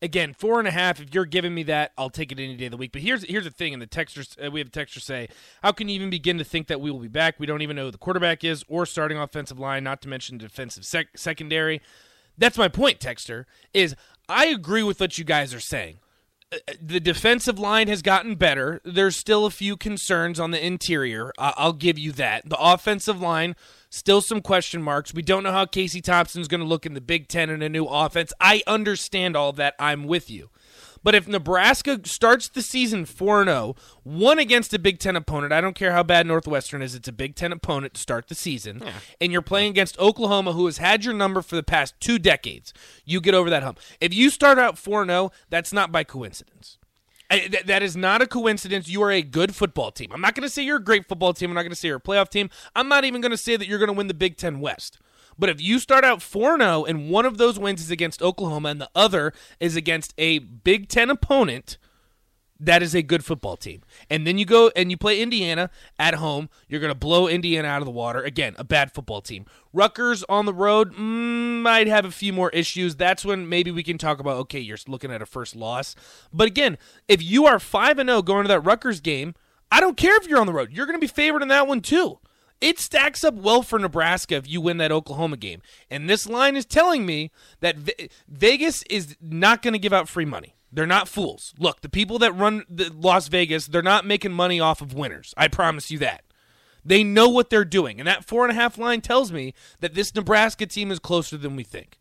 Again, 0.00 0.34
four 0.34 0.58
and 0.58 0.66
a 0.66 0.72
half. 0.72 1.00
If 1.00 1.14
you're 1.14 1.26
giving 1.26 1.54
me 1.54 1.62
that, 1.64 1.92
I'll 1.96 2.10
take 2.10 2.32
it 2.32 2.40
any 2.40 2.56
day 2.56 2.64
of 2.64 2.70
the 2.72 2.76
week. 2.76 2.90
But 2.90 3.02
here's 3.02 3.22
here's 3.24 3.44
the 3.44 3.50
thing. 3.50 3.72
And 3.72 3.80
the 3.80 3.86
texters, 3.86 4.34
uh, 4.44 4.50
we 4.50 4.58
have 4.58 4.66
a 4.68 4.70
texter 4.70 5.00
say, 5.00 5.28
"How 5.62 5.70
can 5.70 5.88
you 5.88 5.94
even 5.94 6.10
begin 6.10 6.38
to 6.38 6.44
think 6.44 6.66
that 6.66 6.80
we 6.80 6.90
will 6.90 6.98
be 6.98 7.06
back? 7.06 7.38
We 7.38 7.46
don't 7.46 7.62
even 7.62 7.76
know 7.76 7.84
who 7.84 7.90
the 7.92 7.98
quarterback 7.98 8.42
is 8.42 8.64
or 8.66 8.84
starting 8.84 9.16
offensive 9.18 9.60
line. 9.60 9.84
Not 9.84 10.02
to 10.02 10.08
mention 10.08 10.38
defensive 10.38 10.84
sec- 10.84 11.16
secondary." 11.16 11.80
That's 12.36 12.58
my 12.58 12.66
point, 12.66 12.98
texter. 12.98 13.44
Is 13.74 13.94
I 14.28 14.46
agree 14.46 14.82
with 14.82 14.98
what 14.98 15.18
you 15.18 15.24
guys 15.24 15.52
are 15.54 15.60
saying 15.60 15.98
the 16.80 17.00
defensive 17.00 17.58
line 17.58 17.88
has 17.88 18.02
gotten 18.02 18.34
better. 18.34 18.80
There's 18.84 19.16
still 19.16 19.46
a 19.46 19.50
few 19.50 19.76
concerns 19.76 20.38
on 20.38 20.50
the 20.50 20.64
interior. 20.64 21.32
I'll 21.38 21.72
give 21.72 21.98
you 21.98 22.12
that. 22.12 22.48
The 22.48 22.58
offensive 22.58 23.20
line, 23.20 23.56
still 23.90 24.20
some 24.20 24.40
question 24.40 24.82
marks. 24.82 25.14
We 25.14 25.22
don't 25.22 25.42
know 25.42 25.52
how 25.52 25.66
Casey 25.66 26.00
Thompson's 26.00 26.48
going 26.48 26.60
to 26.60 26.66
look 26.66 26.86
in 26.86 26.94
the 26.94 27.00
Big 27.00 27.28
Ten 27.28 27.50
in 27.50 27.62
a 27.62 27.68
new 27.68 27.86
offense. 27.86 28.32
I 28.40 28.62
understand 28.66 29.36
all 29.36 29.52
that. 29.54 29.74
I'm 29.78 30.04
with 30.04 30.30
you. 30.30 30.50
But 31.02 31.14
if 31.14 31.26
Nebraska 31.26 32.00
starts 32.04 32.48
the 32.48 32.62
season 32.62 33.04
4 33.04 33.44
0, 33.44 33.76
one 34.04 34.38
against 34.38 34.72
a 34.74 34.78
Big 34.78 34.98
Ten 34.98 35.16
opponent, 35.16 35.52
I 35.52 35.60
don't 35.60 35.74
care 35.74 35.92
how 35.92 36.02
bad 36.02 36.26
Northwestern 36.26 36.82
is, 36.82 36.94
it's 36.94 37.08
a 37.08 37.12
Big 37.12 37.34
Ten 37.34 37.52
opponent 37.52 37.94
to 37.94 38.00
start 38.00 38.28
the 38.28 38.34
season, 38.34 38.82
and 39.20 39.32
you're 39.32 39.42
playing 39.42 39.70
against 39.70 39.98
Oklahoma, 39.98 40.52
who 40.52 40.66
has 40.66 40.78
had 40.78 41.04
your 41.04 41.14
number 41.14 41.42
for 41.42 41.56
the 41.56 41.62
past 41.62 41.94
two 42.00 42.18
decades, 42.18 42.72
you 43.04 43.20
get 43.20 43.34
over 43.34 43.50
that 43.50 43.62
hump. 43.62 43.78
If 44.00 44.14
you 44.14 44.30
start 44.30 44.58
out 44.58 44.78
4 44.78 45.06
0, 45.06 45.30
that's 45.50 45.72
not 45.72 45.90
by 45.92 46.04
coincidence. 46.04 46.78
I, 47.30 47.38
th- 47.38 47.64
that 47.64 47.82
is 47.82 47.96
not 47.96 48.20
a 48.20 48.26
coincidence. 48.26 48.88
You 48.88 49.02
are 49.02 49.10
a 49.10 49.22
good 49.22 49.54
football 49.54 49.90
team. 49.90 50.10
I'm 50.12 50.20
not 50.20 50.34
going 50.34 50.42
to 50.42 50.50
say 50.50 50.62
you're 50.62 50.76
a 50.76 50.84
great 50.84 51.08
football 51.08 51.32
team. 51.32 51.50
I'm 51.50 51.54
not 51.54 51.62
going 51.62 51.70
to 51.70 51.76
say 51.76 51.88
you're 51.88 51.96
a 51.96 52.00
playoff 52.00 52.28
team. 52.28 52.50
I'm 52.76 52.88
not 52.88 53.04
even 53.04 53.22
going 53.22 53.30
to 53.30 53.38
say 53.38 53.56
that 53.56 53.66
you're 53.66 53.78
going 53.78 53.88
to 53.88 53.94
win 53.94 54.06
the 54.06 54.14
Big 54.14 54.36
Ten 54.36 54.60
West. 54.60 54.98
But 55.38 55.50
if 55.50 55.60
you 55.60 55.78
start 55.78 56.04
out 56.04 56.22
4 56.22 56.58
0 56.58 56.84
and 56.84 57.10
one 57.10 57.26
of 57.26 57.38
those 57.38 57.58
wins 57.58 57.80
is 57.80 57.90
against 57.90 58.22
Oklahoma 58.22 58.70
and 58.70 58.80
the 58.80 58.90
other 58.94 59.32
is 59.60 59.76
against 59.76 60.14
a 60.18 60.38
Big 60.38 60.88
Ten 60.88 61.10
opponent, 61.10 61.78
that 62.62 62.80
is 62.80 62.94
a 62.94 63.02
good 63.02 63.24
football 63.24 63.56
team. 63.56 63.82
And 64.08 64.24
then 64.24 64.38
you 64.38 64.44
go 64.44 64.70
and 64.76 64.90
you 64.90 64.96
play 64.96 65.20
Indiana 65.20 65.68
at 65.98 66.14
home. 66.14 66.48
You're 66.68 66.80
going 66.80 66.92
to 66.92 66.98
blow 66.98 67.26
Indiana 67.26 67.66
out 67.66 67.82
of 67.82 67.86
the 67.86 67.92
water. 67.92 68.22
Again, 68.22 68.54
a 68.56 68.62
bad 68.62 68.94
football 68.94 69.20
team. 69.20 69.46
Rutgers 69.72 70.22
on 70.28 70.46
the 70.46 70.54
road 70.54 70.94
mm, 70.94 71.60
might 71.60 71.88
have 71.88 72.04
a 72.04 72.12
few 72.12 72.32
more 72.32 72.50
issues. 72.50 72.94
That's 72.94 73.24
when 73.24 73.48
maybe 73.48 73.72
we 73.72 73.82
can 73.82 73.98
talk 73.98 74.20
about 74.20 74.36
okay, 74.36 74.60
you're 74.60 74.78
looking 74.86 75.10
at 75.10 75.20
a 75.20 75.26
first 75.26 75.56
loss. 75.56 75.96
But 76.32 76.46
again, 76.46 76.78
if 77.08 77.20
you 77.20 77.46
are 77.46 77.58
5 77.58 77.98
and 77.98 78.08
0 78.08 78.22
going 78.22 78.44
to 78.44 78.48
that 78.48 78.60
Rutgers 78.60 79.00
game, 79.00 79.34
I 79.72 79.80
don't 79.80 79.96
care 79.96 80.16
if 80.16 80.28
you're 80.28 80.40
on 80.40 80.46
the 80.46 80.52
road. 80.52 80.72
You're 80.72 80.86
going 80.86 80.98
to 80.98 81.04
be 81.04 81.12
favored 81.12 81.42
in 81.42 81.48
that 81.48 81.66
one 81.66 81.80
too. 81.80 82.20
It 82.62 82.78
stacks 82.78 83.24
up 83.24 83.34
well 83.34 83.62
for 83.62 83.76
Nebraska 83.80 84.36
if 84.36 84.48
you 84.48 84.60
win 84.60 84.76
that 84.76 84.92
Oklahoma 84.92 85.36
game. 85.36 85.62
And 85.90 86.08
this 86.08 86.28
line 86.28 86.56
is 86.56 86.64
telling 86.64 87.04
me 87.04 87.32
that 87.58 87.76
Vegas 88.28 88.84
is 88.84 89.16
not 89.20 89.62
going 89.62 89.72
to 89.72 89.80
give 89.80 89.92
out 89.92 90.08
free 90.08 90.24
money. 90.24 90.54
They're 90.70 90.86
not 90.86 91.08
fools. 91.08 91.52
Look, 91.58 91.80
the 91.80 91.88
people 91.88 92.20
that 92.20 92.32
run 92.32 92.64
the 92.70 92.92
Las 92.94 93.26
Vegas, 93.26 93.66
they're 93.66 93.82
not 93.82 94.06
making 94.06 94.32
money 94.32 94.60
off 94.60 94.80
of 94.80 94.94
winners. 94.94 95.34
I 95.36 95.48
promise 95.48 95.90
you 95.90 95.98
that. 95.98 96.22
They 96.84 97.02
know 97.02 97.28
what 97.28 97.50
they're 97.50 97.64
doing. 97.64 97.98
And 97.98 98.06
that 98.06 98.24
four 98.24 98.44
and 98.44 98.52
a 98.52 98.60
half 98.60 98.78
line 98.78 99.00
tells 99.00 99.32
me 99.32 99.54
that 99.80 99.94
this 99.94 100.14
Nebraska 100.14 100.64
team 100.64 100.92
is 100.92 101.00
closer 101.00 101.36
than 101.36 101.56
we 101.56 101.64
think. 101.64 101.98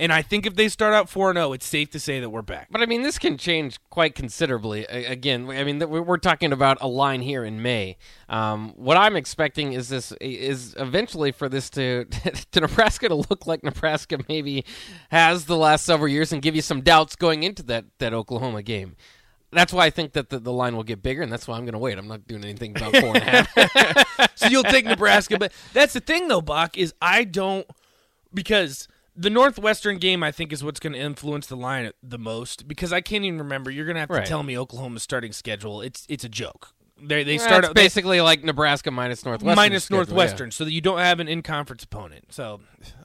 And 0.00 0.12
I 0.12 0.22
think 0.22 0.44
if 0.44 0.56
they 0.56 0.68
start 0.68 0.92
out 0.92 1.08
4 1.08 1.34
0, 1.34 1.52
it's 1.52 1.66
safe 1.66 1.90
to 1.90 2.00
say 2.00 2.18
that 2.18 2.30
we're 2.30 2.42
back. 2.42 2.66
But 2.70 2.82
I 2.82 2.86
mean, 2.86 3.02
this 3.02 3.16
can 3.16 3.38
change 3.38 3.78
quite 3.90 4.16
considerably. 4.16 4.84
Again, 4.86 5.48
I 5.48 5.62
mean, 5.62 5.78
we're 5.78 6.16
talking 6.16 6.52
about 6.52 6.78
a 6.80 6.88
line 6.88 7.22
here 7.22 7.44
in 7.44 7.62
May. 7.62 7.96
Um, 8.28 8.72
what 8.74 8.96
I'm 8.96 9.14
expecting 9.14 9.72
is 9.72 9.88
this 9.88 10.10
is 10.20 10.74
eventually 10.78 11.30
for 11.30 11.48
this 11.48 11.70
to 11.70 12.04
to 12.52 12.60
Nebraska 12.60 13.08
to 13.08 13.14
look 13.14 13.46
like 13.46 13.62
Nebraska 13.62 14.18
maybe 14.28 14.64
has 15.10 15.44
the 15.44 15.56
last 15.56 15.84
several 15.84 16.08
years 16.08 16.32
and 16.32 16.42
give 16.42 16.56
you 16.56 16.62
some 16.62 16.80
doubts 16.80 17.14
going 17.14 17.44
into 17.44 17.62
that 17.64 17.84
that 17.98 18.12
Oklahoma 18.12 18.62
game. 18.62 18.96
That's 19.52 19.72
why 19.72 19.86
I 19.86 19.90
think 19.90 20.14
that 20.14 20.30
the, 20.30 20.40
the 20.40 20.52
line 20.52 20.74
will 20.74 20.82
get 20.82 21.04
bigger, 21.04 21.22
and 21.22 21.30
that's 21.30 21.46
why 21.46 21.56
I'm 21.56 21.64
going 21.64 21.74
to 21.74 21.78
wait. 21.78 21.96
I'm 21.96 22.08
not 22.08 22.26
doing 22.26 22.42
anything 22.42 22.76
about 22.76 22.96
four 22.96 23.16
and 23.16 23.18
a 23.18 23.20
half. 23.20 24.32
so 24.34 24.48
you'll 24.48 24.64
take 24.64 24.84
Nebraska, 24.84 25.38
but 25.38 25.52
that's 25.72 25.92
the 25.92 26.00
thing, 26.00 26.26
though, 26.26 26.40
Bach, 26.40 26.76
is 26.76 26.92
I 27.00 27.22
don't 27.22 27.64
because 28.32 28.88
the 29.16 29.30
Northwestern 29.30 29.98
game, 29.98 30.22
I 30.22 30.32
think, 30.32 30.52
is 30.52 30.64
what's 30.64 30.80
going 30.80 30.92
to 30.92 30.98
influence 30.98 31.46
the 31.46 31.56
line 31.56 31.90
the 32.02 32.18
most 32.18 32.66
because 32.66 32.92
I 32.92 33.00
can't 33.00 33.24
even 33.24 33.38
remember. 33.38 33.70
You're 33.70 33.86
going 33.86 33.94
to 33.94 34.00
have 34.00 34.08
to 34.08 34.16
right. 34.16 34.26
tell 34.26 34.42
me 34.42 34.58
Oklahoma's 34.58 35.02
starting 35.02 35.32
schedule. 35.32 35.80
It's 35.80 36.06
it's 36.08 36.24
a 36.24 36.28
joke. 36.28 36.72
They 37.00 37.24
they 37.24 37.38
start 37.38 37.64
out, 37.64 37.74
basically 37.74 38.20
like 38.20 38.44
Nebraska 38.44 38.90
minus 38.90 39.24
Northwestern 39.24 39.56
minus 39.56 39.84
schedule, 39.84 40.04
Northwestern, 40.04 40.48
yeah. 40.48 40.52
so 40.52 40.64
that 40.64 40.72
you 40.72 40.80
don't 40.80 40.98
have 40.98 41.20
an 41.20 41.28
in 41.28 41.42
conference 41.42 41.82
opponent. 41.82 42.32
So, 42.32 42.60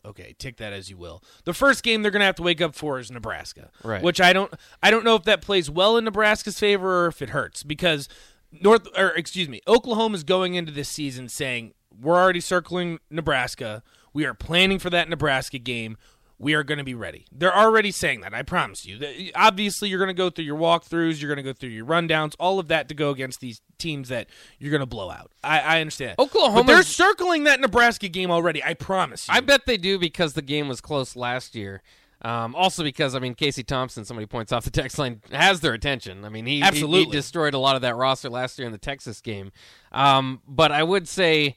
okay, 0.05 0.35
take 0.37 0.57
that 0.57 0.73
as 0.73 0.89
you 0.89 0.97
will. 0.97 1.23
The 1.43 1.53
first 1.53 1.83
game 1.83 2.01
they're 2.01 2.11
going 2.11 2.21
to 2.21 2.25
have 2.25 2.35
to 2.35 2.43
wake 2.43 2.61
up 2.61 2.75
for 2.75 2.99
is 2.99 3.11
Nebraska, 3.11 3.71
right? 3.83 4.01
Which 4.01 4.21
I 4.21 4.31
don't 4.31 4.53
I 4.81 4.91
don't 4.91 5.03
know 5.03 5.15
if 5.15 5.23
that 5.23 5.41
plays 5.41 5.69
well 5.69 5.97
in 5.97 6.05
Nebraska's 6.05 6.59
favor 6.59 7.05
or 7.05 7.07
if 7.07 7.21
it 7.21 7.29
hurts 7.29 7.63
because 7.63 8.07
North 8.51 8.87
or 8.97 9.09
excuse 9.09 9.49
me, 9.49 9.61
Oklahoma 9.67 10.15
is 10.15 10.23
going 10.23 10.53
into 10.53 10.71
this 10.71 10.89
season 10.89 11.27
saying 11.27 11.73
we're 12.01 12.17
already 12.17 12.41
circling 12.41 12.99
Nebraska. 13.09 13.83
We 14.13 14.25
are 14.25 14.33
planning 14.33 14.79
for 14.79 14.89
that 14.89 15.09
Nebraska 15.09 15.59
game. 15.59 15.97
We 16.41 16.53
are 16.53 16.63
going 16.63 16.77
to 16.77 16.85
be 16.85 16.93
ready. 16.93 17.25
They're 17.33 17.55
already 17.55 17.91
saying 17.91 18.21
that. 18.21 18.33
I 18.33 18.43
promise 18.43 18.85
you. 18.85 19.31
Obviously, 19.35 19.89
you're 19.89 19.99
going 19.99 20.07
to 20.07 20.13
go 20.13 20.29
through 20.29 20.45
your 20.45 20.57
walkthroughs. 20.57 21.21
You're 21.21 21.27
going 21.27 21.43
to 21.45 21.51
go 21.51 21.51
through 21.51 21.69
your 21.69 21.85
rundowns. 21.85 22.33
All 22.39 22.59
of 22.59 22.69
that 22.69 22.87
to 22.87 22.95
go 22.95 23.09
against 23.09 23.41
these 23.41 23.61
teams 23.77 24.07
that 24.07 24.29
you're 24.57 24.71
going 24.71 24.79
to 24.79 24.85
blow 24.85 25.09
out. 25.09 25.33
I, 25.43 25.59
I 25.59 25.81
understand. 25.81 26.15
Oklahoma. 26.17 26.63
They're 26.65 26.83
circling 26.83 27.43
that 27.43 27.59
Nebraska 27.59 28.07
game 28.07 28.31
already. 28.31 28.63
I 28.63 28.73
promise 28.73 29.27
you. 29.27 29.33
I 29.33 29.41
bet 29.41 29.65
they 29.65 29.75
do 29.75 29.99
because 29.99 30.33
the 30.33 30.41
game 30.41 30.69
was 30.69 30.79
close 30.79 31.17
last 31.17 31.55
year. 31.55 31.81
Um, 32.21 32.53
also, 32.55 32.83
because 32.83 33.15
I 33.15 33.19
mean, 33.19 33.33
Casey 33.33 33.63
Thompson, 33.63 34.03
somebody 34.03 34.25
points 34.25 34.51
off 34.51 34.65
the 34.65 34.71
text 34.71 34.97
line, 34.97 35.21
has 35.31 35.61
their 35.61 35.73
attention. 35.73 36.25
I 36.25 36.29
mean, 36.29 36.45
he 36.45 36.61
absolutely 36.61 36.99
he, 36.99 37.05
he 37.05 37.11
destroyed 37.11 37.53
a 37.53 37.59
lot 37.59 37.75
of 37.75 37.81
that 37.81 37.95
roster 37.95 38.29
last 38.29 38.59
year 38.59 38.65
in 38.65 38.71
the 38.71 38.77
Texas 38.77 39.21
game. 39.21 39.51
Um, 39.91 40.41
but 40.47 40.71
I 40.71 40.83
would 40.83 41.07
say 41.07 41.55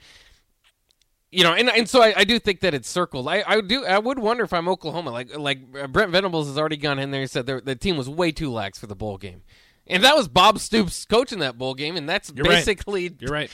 you 1.32 1.42
know, 1.44 1.54
and 1.54 1.70
and 1.70 1.88
so 1.88 2.02
I, 2.02 2.12
I 2.18 2.24
do 2.24 2.38
think 2.38 2.60
that 2.60 2.74
it's 2.74 2.88
circled. 2.88 3.26
I, 3.26 3.42
I 3.46 3.60
do 3.62 3.86
I 3.86 3.98
would 3.98 4.18
wonder 4.18 4.44
if 4.44 4.52
I'm 4.52 4.68
Oklahoma, 4.68 5.10
like 5.10 5.36
like 5.36 5.60
uh, 5.80 5.86
Brent 5.86 6.12
Venables 6.12 6.46
has 6.46 6.58
already 6.58 6.76
gone 6.76 6.98
in 6.98 7.10
there 7.10 7.22
and 7.22 7.30
said 7.30 7.46
the 7.46 7.74
team 7.74 7.96
was 7.96 8.08
way 8.08 8.32
too 8.32 8.52
lax 8.52 8.78
for 8.78 8.86
the 8.86 8.94
bowl 8.94 9.16
game. 9.16 9.42
And 9.88 10.04
that 10.04 10.14
was 10.14 10.28
Bob 10.28 10.60
Stoops 10.60 11.04
coaching 11.06 11.40
that 11.40 11.58
bowl 11.58 11.74
game, 11.74 11.96
and 11.96 12.08
that's 12.08 12.32
You're 12.34 12.44
basically 12.44 13.08
right. 13.08 13.16
You're 13.20 13.30
right. 13.32 13.50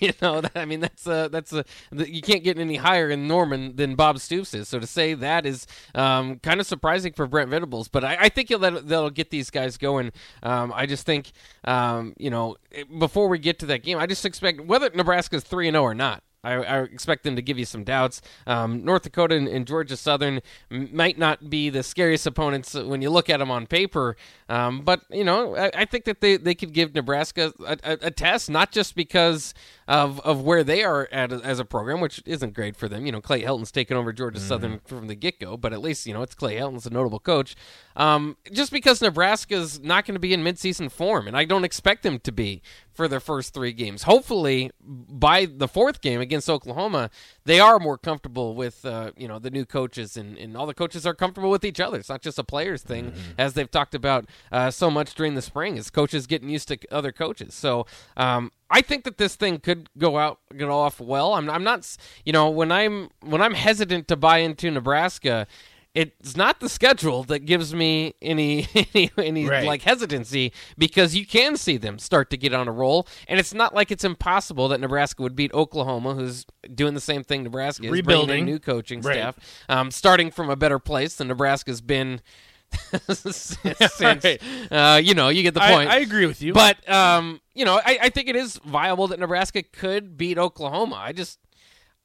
You 0.00 0.12
know, 0.22 0.42
I 0.54 0.64
mean, 0.64 0.80
that's 0.80 1.06
a 1.06 1.28
that's 1.30 1.52
a 1.52 1.64
you 1.92 2.22
can't 2.22 2.42
get 2.42 2.58
any 2.58 2.76
higher 2.76 3.10
in 3.10 3.28
Norman 3.28 3.76
than 3.76 3.94
Bob 3.94 4.18
Stoops 4.18 4.54
is. 4.54 4.68
So 4.68 4.78
to 4.78 4.86
say 4.86 5.14
that 5.14 5.44
is 5.44 5.66
um, 5.94 6.38
kind 6.38 6.60
of 6.60 6.66
surprising 6.66 7.12
for 7.12 7.26
Brent 7.26 7.50
Venables, 7.50 7.88
but 7.88 8.04
I, 8.04 8.16
I 8.22 8.28
think 8.30 8.48
they'll, 8.48 8.58
that'll, 8.58 9.10
get 9.10 9.30
these 9.30 9.50
guys 9.50 9.76
going. 9.76 10.12
Um, 10.42 10.72
I 10.74 10.86
just 10.86 11.06
think, 11.06 11.30
um, 11.64 12.14
you 12.18 12.30
know, 12.30 12.56
before 12.98 13.28
we 13.28 13.38
get 13.38 13.58
to 13.60 13.66
that 13.66 13.82
game, 13.82 13.98
I 13.98 14.06
just 14.06 14.24
expect 14.24 14.62
whether 14.62 14.90
Nebraska's 14.90 15.44
three 15.44 15.68
and 15.68 15.74
zero 15.74 15.84
oh 15.84 15.88
or 15.88 15.94
not. 15.94 16.22
I, 16.46 16.54
I, 16.62 16.82
expect 16.82 17.24
them 17.24 17.34
to 17.36 17.42
give 17.42 17.58
you 17.58 17.64
some 17.64 17.82
doubts. 17.82 18.22
Um, 18.46 18.84
North 18.84 19.02
Dakota 19.02 19.34
and, 19.34 19.48
and, 19.48 19.66
Georgia 19.66 19.96
Southern 19.96 20.40
might 20.70 21.18
not 21.18 21.50
be 21.50 21.70
the 21.70 21.82
scariest 21.82 22.26
opponents 22.26 22.74
when 22.74 23.02
you 23.02 23.10
look 23.10 23.28
at 23.28 23.38
them 23.38 23.50
on 23.50 23.66
paper, 23.66 24.16
um, 24.48 24.82
but 24.82 25.00
you 25.10 25.24
know 25.24 25.56
I, 25.56 25.70
I, 25.74 25.84
think 25.84 26.04
that 26.04 26.20
they, 26.20 26.36
they 26.36 26.54
could 26.54 26.72
give 26.72 26.94
Nebraska 26.94 27.52
a, 27.66 27.78
a, 27.82 27.98
a, 28.02 28.10
test, 28.10 28.48
not 28.48 28.70
just 28.70 28.94
because 28.94 29.54
of 29.88 30.20
of 30.20 30.42
where 30.42 30.64
they 30.64 30.82
are 30.82 31.08
at 31.12 31.32
as 31.32 31.58
a 31.58 31.64
program, 31.64 32.00
which 32.00 32.22
isn't 32.26 32.54
great 32.54 32.76
for 32.76 32.88
them. 32.88 33.06
You 33.06 33.12
know, 33.12 33.20
Clay 33.20 33.42
Helton's 33.42 33.70
taken 33.70 33.96
over 33.96 34.12
Georgia 34.12 34.38
mm-hmm. 34.38 34.48
Southern 34.48 34.80
from 34.80 35.06
the 35.06 35.14
get 35.14 35.38
go, 35.38 35.56
but 35.56 35.72
at 35.72 35.80
least 35.80 36.06
you 36.06 36.14
know 36.14 36.22
it's 36.22 36.34
Clay 36.34 36.56
Helton's 36.56 36.86
a 36.86 36.90
notable 36.90 37.20
coach. 37.20 37.54
Um, 37.94 38.36
just 38.52 38.72
because 38.72 39.00
Nebraska's 39.00 39.80
not 39.80 40.04
going 40.04 40.14
to 40.14 40.20
be 40.20 40.32
in 40.32 40.42
midseason 40.42 40.90
form, 40.90 41.28
and 41.28 41.36
I 41.36 41.44
don't 41.44 41.64
expect 41.64 42.02
them 42.02 42.18
to 42.20 42.32
be 42.32 42.62
for 42.92 43.08
their 43.08 43.20
first 43.20 43.54
three 43.54 43.72
games. 43.72 44.04
Hopefully, 44.04 44.70
by 44.80 45.46
the 45.46 45.68
fourth 45.68 46.00
game 46.00 46.20
against 46.20 46.48
Oklahoma, 46.48 47.10
they 47.44 47.60
are 47.60 47.78
more 47.78 47.98
comfortable 47.98 48.54
with 48.54 48.84
uh, 48.84 49.12
you 49.16 49.28
know 49.28 49.38
the 49.38 49.50
new 49.50 49.64
coaches, 49.64 50.16
and, 50.16 50.36
and 50.36 50.56
all 50.56 50.66
the 50.66 50.74
coaches 50.74 51.06
are 51.06 51.14
comfortable 51.14 51.50
with 51.50 51.64
each 51.64 51.78
other. 51.78 51.98
It's 51.98 52.08
not 52.08 52.22
just 52.22 52.38
a 52.38 52.44
players 52.44 52.82
thing, 52.82 53.12
mm-hmm. 53.12 53.32
as 53.38 53.54
they've 53.54 53.70
talked 53.70 53.94
about 53.94 54.26
uh, 54.50 54.70
so 54.70 54.90
much 54.90 55.14
during 55.14 55.34
the 55.34 55.42
spring. 55.42 55.76
Is 55.76 55.90
coaches 55.90 56.26
getting 56.26 56.48
used 56.48 56.68
to 56.68 56.78
other 56.90 57.12
coaches. 57.12 57.54
So 57.54 57.86
um, 58.16 58.50
I 58.70 58.80
think 58.80 59.04
that 59.04 59.16
this 59.18 59.36
thing 59.36 59.58
could 59.58 59.88
go 59.96 60.18
out 60.18 60.40
get 60.56 60.68
off 60.68 61.00
well. 61.00 61.34
I'm, 61.34 61.48
I'm 61.48 61.64
not 61.64 61.96
you 62.24 62.32
know 62.32 62.50
when 62.50 62.72
I'm 62.72 63.10
when 63.20 63.40
I'm 63.40 63.54
hesitant 63.54 64.08
to 64.08 64.16
buy 64.16 64.38
into 64.38 64.70
Nebraska 64.70 65.46
it's 65.96 66.36
not 66.36 66.60
the 66.60 66.68
schedule 66.68 67.24
that 67.24 67.40
gives 67.40 67.74
me 67.74 68.14
any 68.20 68.68
any, 68.94 69.10
any 69.16 69.46
right. 69.46 69.64
like 69.64 69.82
hesitancy 69.82 70.52
because 70.76 71.16
you 71.16 71.26
can 71.26 71.56
see 71.56 71.78
them 71.78 71.98
start 71.98 72.28
to 72.30 72.36
get 72.36 72.52
on 72.52 72.68
a 72.68 72.72
roll, 72.72 73.08
and 73.26 73.40
it's 73.40 73.54
not 73.54 73.74
like 73.74 73.90
it's 73.90 74.04
impossible 74.04 74.68
that 74.68 74.80
Nebraska 74.80 75.22
would 75.22 75.34
beat 75.34 75.52
Oklahoma, 75.54 76.14
who's 76.14 76.44
doing 76.74 76.92
the 76.92 77.00
same 77.00 77.24
thing 77.24 77.42
Nebraska 77.42 77.86
is, 77.86 77.92
rebuilding 77.92 78.44
new 78.44 78.58
coaching 78.58 79.00
right. 79.00 79.14
staff, 79.14 79.38
um, 79.70 79.90
starting 79.90 80.30
from 80.30 80.50
a 80.50 80.56
better 80.56 80.78
place 80.78 81.16
than 81.16 81.28
Nebraska's 81.28 81.80
been. 81.80 82.20
since, 83.08 83.58
right. 84.00 84.42
uh, 84.70 85.00
you 85.02 85.14
know, 85.14 85.28
you 85.28 85.42
get 85.42 85.54
the 85.54 85.60
point. 85.60 85.88
I, 85.90 85.96
I 85.96 85.98
agree 85.98 86.26
with 86.26 86.42
you, 86.42 86.52
but 86.52 86.88
um, 86.88 87.40
you 87.54 87.64
know, 87.64 87.80
I, 87.84 87.98
I 88.02 88.08
think 88.10 88.28
it 88.28 88.36
is 88.36 88.58
viable 88.58 89.08
that 89.08 89.18
Nebraska 89.18 89.62
could 89.62 90.16
beat 90.16 90.38
Oklahoma. 90.38 90.96
I 90.96 91.12
just 91.12 91.38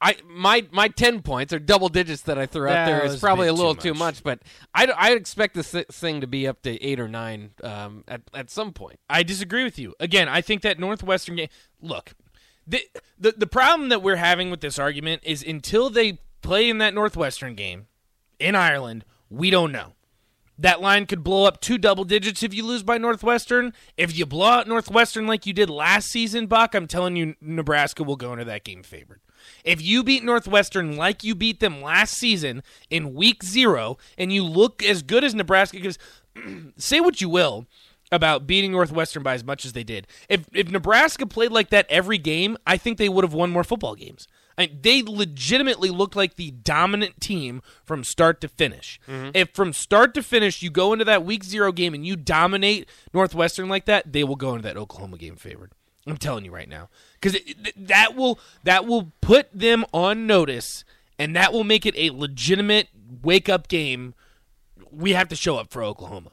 I 0.02 0.16
my 0.28 0.66
my 0.72 0.88
ten 0.88 1.22
points 1.22 1.52
or 1.52 1.60
double 1.60 1.88
digits 1.88 2.22
that 2.22 2.36
I 2.36 2.46
threw 2.46 2.68
that 2.68 2.76
out 2.76 2.86
there 2.86 3.04
is 3.04 3.20
probably 3.20 3.46
a 3.46 3.52
little 3.52 3.76
too 3.76 3.94
much. 3.94 4.16
too 4.16 4.24
much, 4.24 4.24
but 4.24 4.40
I 4.74 4.86
I 4.86 5.10
expect 5.12 5.54
this 5.54 5.70
thing 5.70 6.20
to 6.20 6.26
be 6.26 6.48
up 6.48 6.60
to 6.62 6.82
eight 6.82 6.98
or 6.98 7.08
nine 7.08 7.50
um, 7.62 8.02
at 8.08 8.22
at 8.34 8.50
some 8.50 8.72
point. 8.72 8.98
I 9.08 9.22
disagree 9.22 9.62
with 9.62 9.78
you. 9.78 9.94
Again, 10.00 10.28
I 10.28 10.40
think 10.40 10.62
that 10.62 10.80
Northwestern 10.80 11.36
game. 11.36 11.48
Look, 11.80 12.14
the 12.66 12.84
the 13.16 13.32
the 13.32 13.46
problem 13.46 13.90
that 13.90 14.02
we're 14.02 14.16
having 14.16 14.50
with 14.50 14.60
this 14.60 14.78
argument 14.78 15.22
is 15.24 15.44
until 15.44 15.88
they 15.88 16.18
play 16.42 16.68
in 16.68 16.78
that 16.78 16.94
Northwestern 16.94 17.54
game 17.54 17.86
in 18.40 18.56
Ireland, 18.56 19.04
we 19.30 19.50
don't 19.50 19.70
know. 19.70 19.92
That 20.62 20.80
line 20.80 21.06
could 21.06 21.24
blow 21.24 21.44
up 21.44 21.60
two 21.60 21.76
double 21.76 22.04
digits 22.04 22.44
if 22.44 22.54
you 22.54 22.64
lose 22.64 22.84
by 22.84 22.96
Northwestern. 22.96 23.72
If 23.96 24.16
you 24.16 24.24
blow 24.26 24.46
out 24.46 24.68
Northwestern 24.68 25.26
like 25.26 25.44
you 25.44 25.52
did 25.52 25.68
last 25.68 26.08
season, 26.08 26.46
Buck, 26.46 26.76
I'm 26.76 26.86
telling 26.86 27.16
you, 27.16 27.34
Nebraska 27.40 28.04
will 28.04 28.14
go 28.14 28.32
into 28.32 28.44
that 28.44 28.62
game 28.62 28.84
favored. 28.84 29.20
If 29.64 29.82
you 29.82 30.04
beat 30.04 30.22
Northwestern 30.22 30.96
like 30.96 31.24
you 31.24 31.34
beat 31.34 31.58
them 31.58 31.82
last 31.82 32.14
season 32.14 32.62
in 32.90 33.12
week 33.12 33.42
zero, 33.42 33.98
and 34.16 34.32
you 34.32 34.44
look 34.44 34.84
as 34.84 35.02
good 35.02 35.24
as 35.24 35.34
Nebraska, 35.34 35.78
because 35.78 35.98
say 36.76 37.00
what 37.00 37.20
you 37.20 37.28
will 37.28 37.66
about 38.12 38.46
beating 38.46 38.70
Northwestern 38.70 39.24
by 39.24 39.34
as 39.34 39.42
much 39.42 39.64
as 39.64 39.72
they 39.72 39.82
did. 39.82 40.06
If 40.28 40.46
if 40.52 40.70
Nebraska 40.70 41.26
played 41.26 41.50
like 41.50 41.70
that 41.70 41.86
every 41.90 42.18
game, 42.18 42.56
I 42.68 42.76
think 42.76 42.98
they 42.98 43.08
would 43.08 43.24
have 43.24 43.34
won 43.34 43.50
more 43.50 43.64
football 43.64 43.96
games. 43.96 44.28
I, 44.58 44.70
they 44.80 45.02
legitimately 45.02 45.90
looked 45.90 46.16
like 46.16 46.36
the 46.36 46.50
dominant 46.50 47.20
team 47.20 47.62
from 47.84 48.04
start 48.04 48.40
to 48.42 48.48
finish. 48.48 49.00
Mm-hmm. 49.08 49.30
If 49.34 49.50
from 49.50 49.72
start 49.72 50.14
to 50.14 50.22
finish 50.22 50.62
you 50.62 50.70
go 50.70 50.92
into 50.92 51.04
that 51.06 51.24
week 51.24 51.44
zero 51.44 51.72
game 51.72 51.94
and 51.94 52.06
you 52.06 52.16
dominate 52.16 52.88
Northwestern 53.14 53.68
like 53.68 53.86
that, 53.86 54.12
they 54.12 54.24
will 54.24 54.36
go 54.36 54.50
into 54.50 54.62
that 54.62 54.76
Oklahoma 54.76 55.18
game 55.18 55.36
favored. 55.36 55.72
I'm 56.06 56.16
telling 56.16 56.44
you 56.44 56.50
right 56.50 56.68
now, 56.68 56.88
because 57.20 57.38
that 57.76 58.16
will 58.16 58.38
that 58.64 58.86
will 58.86 59.12
put 59.20 59.48
them 59.52 59.84
on 59.92 60.26
notice, 60.26 60.84
and 61.18 61.36
that 61.36 61.52
will 61.52 61.64
make 61.64 61.86
it 61.86 61.94
a 61.96 62.10
legitimate 62.10 62.88
wake 63.22 63.48
up 63.48 63.68
game. 63.68 64.14
We 64.90 65.12
have 65.12 65.28
to 65.28 65.36
show 65.36 65.58
up 65.58 65.70
for 65.70 65.82
Oklahoma. 65.82 66.32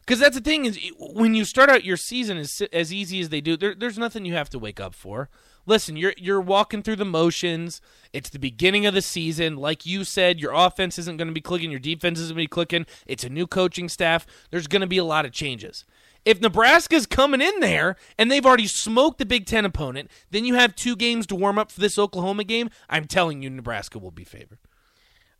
Because 0.00 0.20
that's 0.20 0.36
the 0.36 0.42
thing 0.42 0.66
is 0.66 0.78
when 0.98 1.34
you 1.34 1.44
start 1.44 1.68
out 1.68 1.84
your 1.84 1.96
season 1.96 2.36
as 2.36 2.62
as 2.72 2.92
easy 2.92 3.20
as 3.20 3.28
they 3.28 3.40
do, 3.40 3.56
there, 3.56 3.74
there's 3.74 3.98
nothing 3.98 4.24
you 4.24 4.34
have 4.34 4.50
to 4.50 4.58
wake 4.58 4.80
up 4.80 4.94
for. 4.94 5.28
Listen, 5.66 5.96
you're 5.96 6.14
you're 6.16 6.40
walking 6.40 6.82
through 6.82 6.96
the 6.96 7.04
motions. 7.04 7.80
It's 8.12 8.30
the 8.30 8.38
beginning 8.38 8.86
of 8.86 8.94
the 8.94 9.02
season, 9.02 9.56
like 9.56 9.84
you 9.84 10.04
said. 10.04 10.40
Your 10.40 10.52
offense 10.54 10.98
isn't 10.98 11.16
going 11.16 11.28
to 11.28 11.34
be 11.34 11.40
clicking. 11.40 11.70
Your 11.70 11.80
defense 11.80 12.20
isn't 12.20 12.36
going 12.36 12.44
to 12.44 12.48
be 12.48 12.54
clicking. 12.54 12.86
It's 13.06 13.24
a 13.24 13.28
new 13.28 13.46
coaching 13.46 13.88
staff. 13.88 14.26
There's 14.50 14.68
going 14.68 14.80
to 14.80 14.86
be 14.86 14.98
a 14.98 15.04
lot 15.04 15.26
of 15.26 15.32
changes. 15.32 15.84
If 16.24 16.40
Nebraska's 16.40 17.06
coming 17.06 17.40
in 17.40 17.60
there 17.60 17.96
and 18.18 18.30
they've 18.30 18.46
already 18.46 18.66
smoked 18.66 19.18
the 19.18 19.26
Big 19.26 19.46
Ten 19.46 19.64
opponent, 19.64 20.10
then 20.30 20.44
you 20.44 20.54
have 20.54 20.74
two 20.74 20.96
games 20.96 21.26
to 21.28 21.36
warm 21.36 21.58
up 21.58 21.70
for 21.70 21.80
this 21.80 21.98
Oklahoma 21.98 22.44
game. 22.44 22.70
I'm 22.88 23.06
telling 23.06 23.42
you, 23.42 23.50
Nebraska 23.50 23.98
will 23.98 24.10
be 24.10 24.24
favored, 24.24 24.58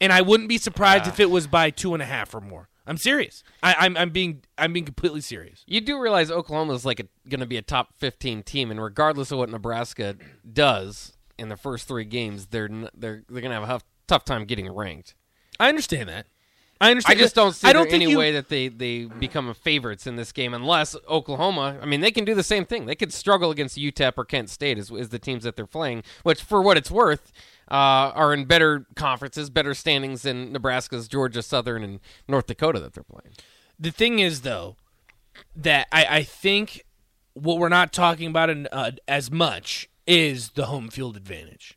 and 0.01 0.13
I 0.13 0.23
wouldn't 0.23 0.49
be 0.49 0.59
surprised 0.59 1.09
if 1.09 1.19
it 1.19 1.31
was 1.31 1.47
by 1.47 1.71
two 1.71 1.95
and 1.95 2.03
a 2.03 2.07
half 2.07 2.35
or 2.35 2.41
more. 2.41 2.69
I'm 2.87 2.97
serious. 2.97 3.43
I, 3.63 3.75
I'm 3.79 3.97
I'm 3.97 4.11
being 4.11 4.43
I'm 4.57 4.73
being 4.73 4.85
completely 4.85 5.21
serious. 5.21 5.65
You 5.67 5.81
do 5.81 5.99
realize 5.99 6.31
Oklahoma 6.31 6.75
is 6.75 6.85
like 6.85 7.07
going 7.29 7.41
to 7.41 7.47
be 7.47 7.57
a 7.57 7.63
top 7.63 7.95
15 7.97 8.43
team, 8.43 8.71
and 8.71 8.83
regardless 8.83 9.33
of 9.33 9.39
what 9.39 9.51
Nebraska 9.51 10.17
does 10.51 11.15
in 11.39 11.49
the 11.49 11.57
first 11.57 11.89
three 11.89 12.05
games, 12.05 12.47
they're 12.47 12.67
n- 12.71 12.89
they're 12.95 13.25
they're 13.29 13.41
going 13.41 13.51
to 13.51 13.55
have 13.55 13.65
a 13.65 13.67
huff, 13.67 13.85
tough 14.07 14.25
time 14.25 14.45
getting 14.45 14.71
ranked. 14.73 15.15
I 15.59 15.69
understand 15.69 16.09
that. 16.09 16.27
I 16.81 16.91
understand. 16.91 17.19
I 17.19 17.23
just 17.23 17.35
don't 17.35 17.55
see 17.55 17.67
I 17.67 17.73
don't 17.73 17.91
any 17.91 18.11
you, 18.11 18.19
way 18.19 18.33
that 18.33 18.49
they 18.49 18.69
they 18.69 19.07
become 19.07 19.53
favorites 19.55 20.07
in 20.07 20.17
this 20.17 20.31
game 20.31 20.53
unless 20.53 20.95
Oklahoma. 21.09 21.79
I 21.81 21.87
mean, 21.87 22.03
they 22.03 22.11
can 22.11 22.25
do 22.25 22.35
the 22.35 22.43
same 22.43 22.67
thing. 22.67 22.87
They 22.87 22.95
could 22.95 23.13
struggle 23.13 23.51
against 23.51 23.79
UTEP 23.79 24.13
or 24.17 24.25
Kent 24.25 24.51
State 24.51 24.79
as, 24.79 24.93
as 24.93 25.09
the 25.09 25.19
teams 25.19 25.45
that 25.45 25.57
they're 25.57 25.67
playing, 25.67 26.03
which 26.23 26.43
for 26.43 26.61
what 26.61 26.77
it's 26.77 26.91
worth. 26.91 27.33
Uh, 27.69 28.15
are 28.15 28.33
in 28.33 28.45
better 28.45 28.87
conferences, 28.95 29.51
better 29.51 29.75
standings 29.75 30.23
than 30.23 30.53
Nebraska's, 30.53 31.09
Georgia 31.09 31.43
Southern, 31.43 31.83
and 31.83 31.99
North 32.29 32.47
Dakota 32.47 32.79
that 32.79 32.93
they're 32.95 33.03
playing. 33.03 33.35
The 33.77 33.91
thing 33.91 34.21
is, 34.21 34.43
though, 34.43 34.77
that 35.57 35.89
I, 35.91 36.07
I 36.19 36.23
think 36.23 36.85
what 37.35 37.59
we're 37.59 37.69
not 37.69 37.93
talking 37.93 38.29
about 38.29 38.51
in, 38.51 38.69
uh, 38.71 38.93
as 39.09 39.33
much 39.33 39.89
is 40.07 40.51
the 40.51 40.67
home 40.67 40.89
field 40.91 41.17
advantage. 41.17 41.77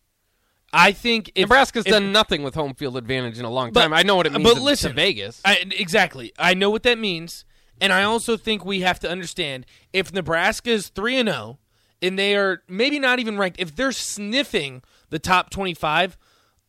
I 0.72 0.91
think 0.91 1.31
if 1.34 1.46
Nebraska's 1.50 1.88
if- 1.88 1.91
done 1.91 2.12
nothing 2.12 2.43
with 2.43 2.53
home 2.53 2.75
field 2.75 2.96
advantage 2.96 3.39
in 3.39 3.46
a 3.46 3.50
long 3.50 3.72
But- 3.72 3.81
time. 3.81 3.93
I 3.93 4.03
know 4.03 4.15
what 4.15 4.27
it 4.27 4.34
means 4.34 4.43
but 4.43 4.55
to- 4.55 4.62
listen, 4.62 4.91
to 4.91 4.96
Vegas. 4.96 5.41
I, 5.43 5.65
exactly. 5.72 6.31
I 6.38 6.53
know 6.53 6.69
what 6.69 6.84
that 6.84 7.00
means, 7.00 7.46
and 7.81 7.91
I 7.91 8.03
also 8.03 8.38
think 8.38 8.63
we 8.63 8.81
have 8.81 9.00
to 9.00 9.10
understand 9.10 9.65
if 9.91 10.13
Nebraska 10.13 10.69
is 10.69 10.89
three 10.89 11.17
and 11.17 11.27
zero, 11.27 11.58
and 12.00 12.17
they 12.19 12.36
are 12.36 12.62
maybe 12.67 13.00
not 13.00 13.17
even 13.17 13.39
ranked. 13.39 13.60
If 13.60 13.75
they're 13.75 13.91
sniffing 13.91 14.84
the 15.09 15.19
top 15.19 15.49
twenty-five, 15.49 16.17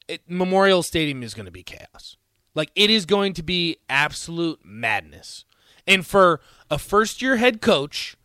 it, 0.09 0.23
Memorial 0.28 0.82
Stadium 0.82 1.23
is 1.23 1.35
going 1.35 1.47
to 1.47 1.52
be 1.52 1.62
chaos. 1.62 2.16
Like 2.54 2.70
it 2.75 2.90
is 2.90 3.06
going 3.06 3.32
to 3.35 3.42
be 3.42 3.76
absolute 3.88 4.61
madness. 4.64 5.44
And 5.87 6.06
for 6.06 6.40
a 6.70 6.78
first-year 6.78 7.37
head 7.37 7.61
coach, 7.61 8.16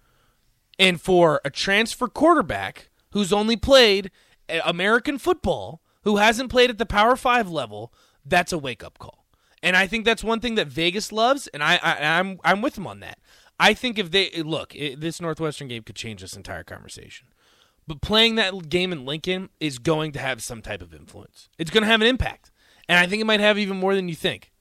and 0.77 0.99
for 0.99 1.41
a 1.45 1.49
transfer 1.49 2.07
quarterback 2.07 2.89
who's 3.11 3.31
only 3.31 3.55
played 3.55 4.11
uh, 4.49 4.59
American 4.65 5.17
football, 5.17 5.81
who 6.03 6.17
hasn't 6.17 6.51
played 6.51 6.69
at 6.69 6.77
the 6.77 6.85
Power 6.85 7.15
Five 7.15 7.49
level, 7.49 7.93
that's 8.25 8.51
a 8.51 8.57
wake 8.57 8.83
up 8.83 8.97
call. 8.99 9.25
And 9.63 9.75
I 9.75 9.87
think 9.87 10.05
that's 10.05 10.23
one 10.23 10.39
thing 10.39 10.55
that 10.55 10.67
Vegas 10.67 11.11
loves, 11.11 11.47
and 11.47 11.63
I, 11.63 11.79
I 11.81 12.19
I'm 12.19 12.39
I'm 12.43 12.61
with 12.61 12.75
them 12.75 12.87
on 12.87 12.99
that. 12.99 13.19
I 13.57 13.73
think 13.73 13.97
if 13.97 14.11
they 14.11 14.29
look, 14.43 14.75
it, 14.75 14.99
this 14.99 15.21
Northwestern 15.21 15.69
game 15.69 15.83
could 15.83 15.95
change 15.95 16.21
this 16.21 16.35
entire 16.35 16.63
conversation. 16.63 17.27
But 17.87 18.01
playing 18.01 18.35
that 18.35 18.69
game 18.69 18.91
in 18.91 19.05
Lincoln 19.05 19.49
is 19.59 19.77
going 19.77 20.11
to 20.13 20.19
have 20.19 20.41
some 20.41 20.61
type 20.61 20.81
of 20.81 20.93
influence. 20.93 21.49
It's 21.59 21.69
going 21.71 21.83
to 21.83 21.87
have 21.89 22.01
an 22.01 22.07
impact, 22.07 22.51
and 22.89 22.97
I 22.97 23.05
think 23.05 23.21
it 23.21 23.25
might 23.25 23.39
have 23.41 23.59
even 23.59 23.77
more 23.77 23.93
than 23.95 24.09
you 24.09 24.15
think. 24.15 24.51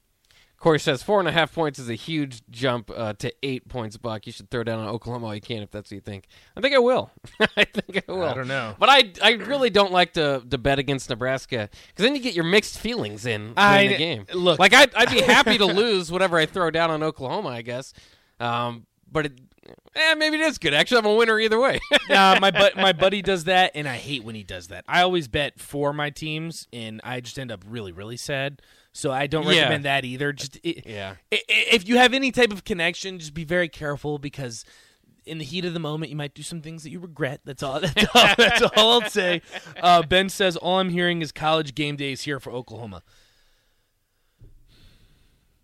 Corey 0.57 0.79
says 0.79 1.03
four 1.03 1.19
and 1.19 1.27
a 1.27 1.31
half 1.31 1.53
points 1.53 1.77
is 1.77 1.89
a 1.89 1.95
huge 1.95 2.41
jump 2.49 2.89
uh, 2.95 3.13
to 3.19 3.31
eight 3.43 3.67
points, 3.67 3.97
Buck. 3.97 4.25
You 4.25 4.31
should 4.31 4.49
throw 4.49 4.63
down 4.63 4.79
on 4.79 4.87
Oklahoma 4.87 5.27
all 5.27 5.35
you 5.35 5.41
can 5.41 5.61
if 5.61 5.69
that's 5.69 5.91
what 5.91 5.95
you 5.95 6.01
think. 6.01 6.25
I 6.57 6.61
think 6.61 6.73
I 6.73 6.79
will. 6.79 7.11
I 7.57 7.65
think 7.65 8.03
I 8.07 8.11
will. 8.11 8.23
I 8.23 8.33
don't 8.33 8.47
know. 8.47 8.73
but 8.79 8.89
I 8.89 9.11
I 9.21 9.31
really 9.33 9.69
don't 9.69 9.91
like 9.91 10.13
to, 10.13 10.41
to 10.49 10.57
bet 10.57 10.79
against 10.79 11.09
Nebraska 11.09 11.69
because 11.87 12.03
then 12.03 12.15
you 12.15 12.21
get 12.21 12.33
your 12.33 12.45
mixed 12.45 12.79
feelings 12.79 13.25
in 13.27 13.53
I- 13.57 13.87
the 13.87 13.97
game. 13.97 14.25
look- 14.33 14.57
like 14.57 14.73
I'd, 14.73 14.93
I'd 14.95 15.11
be 15.11 15.21
happy 15.21 15.57
to 15.59 15.65
lose 15.81 16.11
whatever 16.11 16.37
I 16.37 16.45
throw 16.47 16.71
down 16.71 16.89
on 16.89 17.03
Oklahoma, 17.03 17.49
I 17.49 17.61
guess. 17.61 17.93
Um, 18.39 18.85
but 19.11 19.27
it, 19.27 19.39
eh, 19.95 20.13
maybe 20.15 20.35
it 20.37 20.41
is 20.41 20.57
good. 20.57 20.73
Actually, 20.73 20.99
I'm 20.99 21.05
a 21.05 21.15
winner 21.15 21.39
either 21.39 21.59
way. 21.59 21.79
nah, 22.09 22.37
my 22.39 22.51
bu- 22.51 22.79
my 22.79 22.93
buddy 22.93 23.21
does 23.21 23.45
that, 23.45 23.71
and 23.75 23.87
I 23.87 23.95
hate 23.97 24.23
when 24.23 24.35
he 24.35 24.43
does 24.43 24.67
that. 24.67 24.85
I 24.87 25.01
always 25.01 25.27
bet 25.27 25.59
for 25.59 25.93
my 25.93 26.09
teams, 26.09 26.67
and 26.73 27.01
I 27.03 27.19
just 27.21 27.37
end 27.39 27.51
up 27.51 27.63
really, 27.67 27.91
really 27.91 28.17
sad. 28.17 28.61
So 28.93 29.11
I 29.11 29.27
don't 29.27 29.43
Yeah. 29.45 29.59
recommend 29.61 29.85
that 29.85 30.05
either. 30.05 30.31
Just 30.33 30.57
i 30.65 30.75
Yeah. 30.85 31.15
i- 31.31 31.35
i- 31.35 31.41
if 31.73 31.87
you 31.87 31.97
have 31.97 32.13
any 32.13 32.31
type 32.31 32.51
of 32.53 32.63
connection, 32.63 33.19
just 33.19 33.33
be 33.33 33.43
very 33.43 33.67
careful 33.67 34.17
because 34.19 34.63
in 35.25 35.37
the 35.39 35.43
heat 35.43 35.65
of 35.65 35.73
the 35.73 35.79
moment, 35.79 36.11
you 36.11 36.15
might 36.15 36.33
do 36.35 36.43
some 36.43 36.61
things 36.61 36.83
that 36.83 36.91
you 36.91 36.99
regret. 36.99 37.41
That's 37.43 37.61
all. 37.63 37.79
That's 37.81 38.05
all, 38.15 38.35
that's 38.37 38.61
all 38.61 39.01
I'll 39.01 39.09
say. 39.09 39.41
Uh, 39.81 40.03
ben 40.03 40.29
says 40.29 40.55
all 40.55 40.79
I'm 40.79 40.89
hearing 40.91 41.21
is 41.21 41.31
college 41.31 41.73
game 41.75 41.95
days 41.95 42.21
here 42.21 42.39
for 42.39 42.51
Oklahoma. 42.51 43.01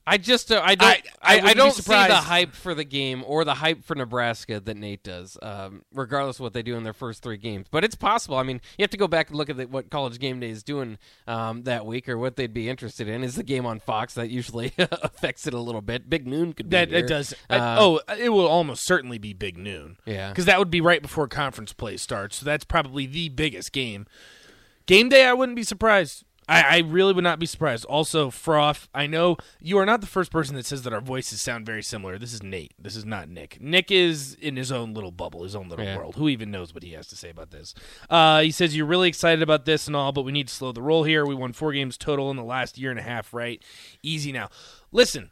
I 0.05 0.17
just 0.17 0.51
uh, 0.51 0.59
I 0.63 0.75
don't 0.75 0.87
I- 0.89 1.01
I, 1.21 1.37
I 1.37 1.41
I, 1.49 1.53
don't 1.53 1.71
see 1.73 1.91
the 1.93 2.15
hype 2.15 2.53
for 2.53 2.73
the 2.73 2.83
game 2.83 3.23
or 3.25 3.45
the 3.45 3.53
hype 3.53 3.83
for 3.85 3.93
Nebraska 3.95 4.59
that 4.59 4.75
Nate 4.75 5.03
does, 5.03 5.37
um, 5.41 5.83
regardless 5.93 6.37
of 6.37 6.41
what 6.41 6.53
they 6.53 6.63
do 6.63 6.75
in 6.75 6.83
their 6.83 6.91
first 6.93 7.21
three 7.21 7.37
games. 7.37 7.67
But 7.69 7.83
it's 7.83 7.93
possible. 7.93 8.37
I 8.37 8.43
mean, 8.43 8.59
you 8.77 8.83
have 8.83 8.89
to 8.89 8.97
go 8.97 9.07
back 9.07 9.29
and 9.29 9.37
look 9.37 9.49
at 9.51 9.57
the, 9.57 9.67
what 9.67 9.91
College 9.91 10.17
Game 10.19 10.39
Day 10.39 10.49
is 10.49 10.63
doing 10.63 10.97
um, 11.27 11.63
that 11.63 11.85
week 11.85 12.09
or 12.09 12.17
what 12.17 12.35
they'd 12.35 12.53
be 12.53 12.67
interested 12.67 13.07
in. 13.07 13.23
Is 13.23 13.35
the 13.35 13.43
game 13.43 13.65
on 13.67 13.79
Fox 13.79 14.15
that 14.15 14.29
usually 14.31 14.73
affects 14.79 15.45
it 15.45 15.53
a 15.53 15.59
little 15.59 15.81
bit? 15.81 16.09
Big 16.09 16.25
Noon 16.25 16.53
could 16.53 16.69
be 16.69 16.75
That 16.77 16.89
here. 16.89 16.97
it 16.99 17.07
does. 17.07 17.33
Uh, 17.49 17.75
oh, 17.79 18.01
it 18.17 18.29
will 18.29 18.47
almost 18.47 18.83
certainly 18.85 19.19
be 19.19 19.33
Big 19.33 19.57
Noon. 19.57 19.97
Yeah. 20.05 20.29
because 20.29 20.45
that 20.45 20.57
would 20.57 20.71
be 20.71 20.81
right 20.81 21.01
before 21.03 21.27
conference 21.27 21.73
play 21.73 21.97
starts. 21.97 22.37
So 22.37 22.45
that's 22.45 22.65
probably 22.65 23.05
the 23.05 23.29
biggest 23.29 23.71
game. 23.71 24.07
Game 24.87 25.09
day, 25.09 25.25
I 25.25 25.33
wouldn't 25.33 25.55
be 25.55 25.63
surprised. 25.63 26.25
I, 26.51 26.61
I 26.63 26.77
really 26.79 27.13
would 27.13 27.23
not 27.23 27.39
be 27.39 27.45
surprised. 27.45 27.85
Also, 27.85 28.29
Froth, 28.29 28.89
I 28.93 29.07
know 29.07 29.37
you 29.61 29.77
are 29.77 29.85
not 29.85 30.01
the 30.01 30.07
first 30.07 30.31
person 30.31 30.55
that 30.57 30.65
says 30.65 30.81
that 30.83 30.91
our 30.91 30.99
voices 30.99 31.41
sound 31.41 31.65
very 31.65 31.81
similar. 31.81 32.17
This 32.17 32.33
is 32.33 32.43
Nate. 32.43 32.73
This 32.77 32.95
is 32.97 33.05
not 33.05 33.29
Nick. 33.29 33.61
Nick 33.61 33.89
is 33.89 34.33
in 34.33 34.57
his 34.57 34.71
own 34.71 34.93
little 34.93 35.11
bubble, 35.11 35.43
his 35.43 35.55
own 35.55 35.69
little 35.69 35.85
Yeah. 35.85 35.97
world. 35.97 36.15
Who 36.15 36.27
even 36.27 36.51
knows 36.51 36.73
what 36.73 36.83
he 36.83 36.91
has 36.91 37.07
to 37.07 37.15
say 37.15 37.29
about 37.29 37.51
this? 37.51 37.73
Uh, 38.09 38.41
he 38.41 38.51
says 38.51 38.75
you're 38.75 38.85
really 38.85 39.07
excited 39.07 39.41
about 39.41 39.63
this 39.65 39.87
and 39.87 39.95
all, 39.95 40.11
but 40.11 40.23
we 40.23 40.33
need 40.33 40.49
to 40.49 40.53
slow 40.53 40.73
the 40.73 40.81
roll 40.81 41.03
here. 41.05 41.25
We 41.25 41.35
won 41.35 41.53
four 41.53 41.71
games 41.71 41.97
total 41.97 42.29
in 42.29 42.35
the 42.37 42.43
last 42.43 42.77
year 42.77 42.91
and 42.91 42.99
a 42.99 43.03
half, 43.03 43.33
right? 43.33 43.63
Easy 44.03 44.31
now. 44.33 44.49
Listen, 44.91 45.31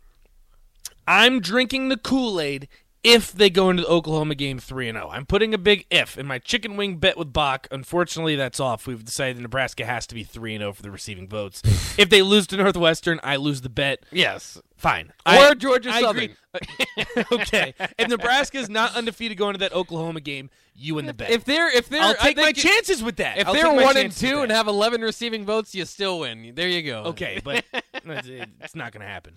I'm 1.08 1.42
drinking 1.42 1.90
the 1.90 1.98
Kool 1.98 2.40
Aid 2.40 2.68
if 3.04 3.32
they 3.32 3.50
go 3.50 3.70
into 3.70 3.84
the 3.84 3.90
Oklahoma 3.90 4.36
game 4.36 4.60
3 4.60 4.90
and 4.90 4.98
0. 4.98 5.10
I'm 5.10 5.26
putting 5.26 5.54
a 5.54 5.58
big 5.58 5.86
if 5.90 6.18
in 6.18 6.26
my 6.26 6.40
chicken 6.40 6.76
wing 6.76 6.98
bet 6.98 7.18
with 7.18 7.32
Bach. 7.32 7.68
Unfortunately, 7.72 8.36
that's 8.36 8.60
off. 8.60 8.88
We've 8.88 9.04
decided 9.04 9.38
that 9.38 9.42
Nebraska 9.42 9.86
has 9.86 10.06
to 10.08 10.16
be 10.16 10.24
3 10.24 10.56
and 10.56 10.62
0 10.62 10.74
for 10.74 10.82
the 10.82 10.92
receiving 10.92 11.28
votes. 11.28 11.62
if 11.98 12.10
they 12.10 12.22
lose 12.22 12.48
to 12.48 12.58
Northwestern, 12.58 13.20
I 13.24 13.38
lose 13.38 13.62
the 13.62 13.70
bet. 13.70 14.04
Yes. 14.12 14.62
Fine. 14.76 15.14
Or 15.26 15.32
I- 15.32 15.54
Georgia 15.54 15.92
I 15.92 16.02
Southern. 16.02 16.24
agree. 16.24 17.24
okay. 17.32 17.74
If 17.98 18.08
Nebraska 18.10 18.58
is 18.58 18.70
not 18.70 18.96
undefeated 18.96 19.38
going 19.38 19.54
to 19.54 19.60
that 19.60 19.74
Oklahoma 19.74 20.20
game, 20.22 20.50
you 20.76 20.96
win 20.96 21.06
the 21.06 21.14
bet. 21.14 21.30
If 21.30 21.46
they're 21.46 21.70
if 21.70 21.90
they're 21.90 22.02
I'll 22.02 22.16
I 22.20 22.34
take 22.34 22.38
my 22.38 22.52
chances 22.54 23.04
with 23.04 23.18
that. 23.18 23.38
If 23.38 23.48
I'll 23.48 23.54
they're 23.54 23.72
1 23.74 23.98
and 23.98 24.12
2 24.12 24.42
and 24.42 24.52
have 24.52 24.68
eleven 24.68 25.02
receiving 25.02 25.46
votes, 25.46 25.76
you 25.76 25.86
still 25.86 26.20
win. 26.20 26.54
There 26.56 26.68
you 26.68 26.82
go. 26.82 27.04
Okay, 27.06 27.42
but 27.44 27.66
it's 27.94 28.28
it's 28.62 28.76
not 28.76 28.92
going 28.92 29.02
to 29.02 29.08
happen. 29.08 29.34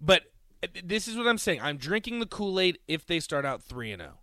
But 0.00 0.24
this 0.90 1.08
is 1.08 1.16
what 1.16 1.26
I'm 1.26 1.38
saying. 1.38 1.60
I'm 1.62 1.78
drinking 1.78 2.18
the 2.20 2.26
Kool 2.26 2.60
Aid 2.60 2.78
if 2.86 3.06
they 3.06 3.20
start 3.20 3.46
out 3.46 3.62
three 3.62 3.90
and 3.92 4.02
zero, 4.02 4.18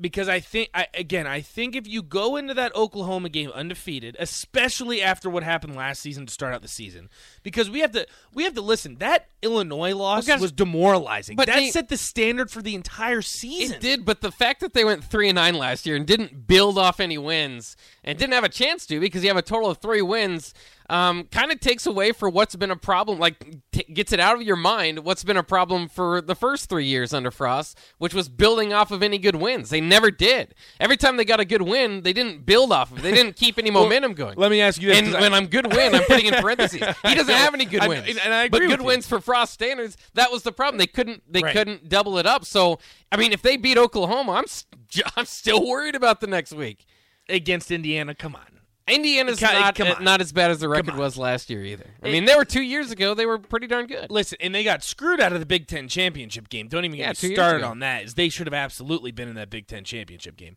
because 0.00 0.28
I 0.28 0.40
think 0.40 0.70
I, 0.74 0.86
again 0.94 1.26
I 1.26 1.40
think 1.40 1.76
if 1.76 1.86
you 1.86 2.02
go 2.02 2.36
into 2.36 2.52
that 2.54 2.74
Oklahoma 2.74 3.28
game 3.28 3.50
undefeated, 3.50 4.16
especially 4.18 5.00
after 5.02 5.30
what 5.30 5.42
happened 5.44 5.76
last 5.76 6.00
season 6.02 6.26
to 6.26 6.32
start 6.32 6.52
out 6.54 6.62
the 6.62 6.68
season, 6.68 7.08
because 7.42 7.70
we 7.70 7.80
have 7.80 7.92
to 7.92 8.06
we 8.32 8.44
have 8.44 8.54
to 8.54 8.60
listen. 8.60 8.96
That 8.96 9.28
Illinois 9.42 9.94
loss 9.94 10.24
Because- 10.26 10.40
was 10.40 10.52
demoralizing. 10.52 11.36
but 11.36 11.46
that 11.46 11.56
Nate- 11.56 11.72
set 11.72 11.88
the 11.88 11.96
standard 11.96 12.50
for 12.50 12.62
the 12.62 12.74
entire 12.74 13.22
season. 13.22 13.76
It 13.76 13.80
did, 13.82 14.04
but 14.04 14.20
the 14.20 14.32
fact 14.32 14.60
that 14.60 14.72
they 14.74 14.84
went 14.84 15.04
three 15.04 15.28
and 15.28 15.36
nine 15.36 15.54
last 15.54 15.86
year 15.86 15.96
and 15.96 16.06
didn't 16.06 16.46
build 16.46 16.78
off 16.78 16.98
any 17.00 17.18
wins 17.18 17.76
and 18.02 18.18
didn't 18.18 18.32
have 18.34 18.44
a 18.44 18.48
chance 18.48 18.86
to 18.86 18.98
because 19.00 19.22
you 19.22 19.28
have 19.28 19.36
a 19.36 19.42
total 19.42 19.70
of 19.70 19.78
three 19.78 20.02
wins, 20.02 20.54
um, 20.90 21.24
kind 21.32 21.50
of 21.50 21.60
takes 21.60 21.86
away 21.86 22.12
for 22.12 22.28
what's 22.28 22.54
been 22.56 22.70
a 22.70 22.76
problem. 22.76 23.18
Like 23.18 23.62
t- 23.72 23.84
gets 23.84 24.12
it 24.12 24.20
out 24.20 24.36
of 24.36 24.42
your 24.42 24.56
mind 24.56 24.98
what's 25.00 25.24
been 25.24 25.36
a 25.38 25.42
problem 25.42 25.88
for 25.88 26.20
the 26.20 26.34
first 26.34 26.68
three 26.68 26.84
years 26.84 27.14
under 27.14 27.30
Frost, 27.30 27.78
which 27.98 28.12
was 28.12 28.28
building 28.28 28.72
off 28.72 28.90
of 28.90 29.02
any 29.02 29.16
good 29.18 29.36
wins. 29.36 29.70
They 29.70 29.80
never 29.80 30.10
did. 30.10 30.54
Every 30.78 30.96
time 30.98 31.16
they 31.16 31.24
got 31.24 31.40
a 31.40 31.44
good 31.44 31.62
win, 31.62 32.02
they 32.02 32.12
didn't 32.12 32.44
build 32.44 32.70
off 32.70 32.92
of. 32.92 33.00
They 33.02 33.12
didn't 33.12 33.36
keep 33.36 33.58
any 33.58 33.70
momentum 33.70 34.12
going. 34.12 34.36
Let 34.36 34.50
me 34.50 34.60
ask 34.60 34.80
you 34.82 34.88
this. 34.88 34.98
And 34.98 35.06
'cause 35.06 35.14
I- 35.16 35.20
when 35.22 35.32
I'm 35.32 35.46
good 35.46 35.72
win, 35.72 35.94
I'm 35.94 36.04
putting 36.04 36.26
in 36.26 36.34
parentheses. 36.42 36.80
He 37.04 37.14
doesn't 37.14 37.34
have 37.34 37.54
any 37.54 37.64
good 37.64 37.80
I- 37.82 37.88
wins. 37.88 38.18
and 38.22 38.34
I 38.34 38.48
but 38.48 38.58
agree 38.58 38.68
good 38.68 38.80
with 38.80 38.84
you. 38.84 38.86
wins 38.88 39.06
for 39.06 39.20
Frost 39.20 39.54
standards, 39.54 39.96
that 40.14 40.30
was 40.30 40.42
the 40.42 40.52
problem. 40.52 40.78
They 40.78 40.86
couldn't 40.86 41.22
they 41.30 41.40
Right. 41.42 41.52
couldn't 41.54 41.88
double 41.88 42.18
it 42.18 42.26
up. 42.26 42.44
So 42.44 42.78
I 43.10 43.16
mean, 43.16 43.32
if 43.32 43.40
they 43.42 43.56
beat 43.56 43.78
Oklahoma, 43.78 44.32
I'm 44.32 44.46
st- 44.46 45.04
I'm 45.16 45.24
still 45.24 45.66
worried 45.66 45.94
about 45.94 46.20
the 46.20 46.26
next 46.26 46.52
week. 46.52 46.84
against 47.28 47.70
Indiana, 47.70 48.14
come 48.14 48.36
on. 48.36 48.53
Indiana's 48.86 49.40
Come- 49.40 49.54
not 49.54 49.74
come 49.74 49.88
uh, 49.88 49.94
on. 49.94 50.04
not 50.04 50.20
as 50.20 50.30
bad 50.32 50.50
as 50.50 50.60
the 50.60 50.68
record 50.68 50.96
was 50.96 51.16
last 51.16 51.48
year 51.48 51.64
either. 51.64 51.86
I 52.02 52.10
mean, 52.10 52.26
they 52.26 52.34
were 52.36 52.44
two 52.44 52.60
years 52.62 52.90
ago. 52.90 53.14
They 53.14 53.24
were 53.24 53.38
pretty 53.38 53.66
darn 53.66 53.86
good. 53.86 54.10
Listen, 54.10 54.36
and 54.42 54.54
they 54.54 54.62
got 54.62 54.82
screwed 54.82 55.20
out 55.20 55.32
of 55.32 55.40
the 55.40 55.46
Big 55.46 55.66
Ten 55.66 55.88
championship 55.88 56.50
game. 56.50 56.68
Don't 56.68 56.84
even 56.84 56.98
Yeah, 56.98 57.06
get 57.08 57.16
two 57.16 57.28
me 57.28 57.30
years 57.30 57.38
started 57.38 57.58
ago. 57.60 57.68
on 57.68 57.78
that. 57.78 58.04
Is 58.04 58.14
they 58.14 58.28
should 58.28 58.46
have 58.46 58.52
absolutely 58.54 59.10
been 59.10 59.28
in 59.28 59.36
that 59.36 59.48
Big 59.48 59.66
Ten 59.68 59.84
championship 59.84 60.36
game. 60.36 60.56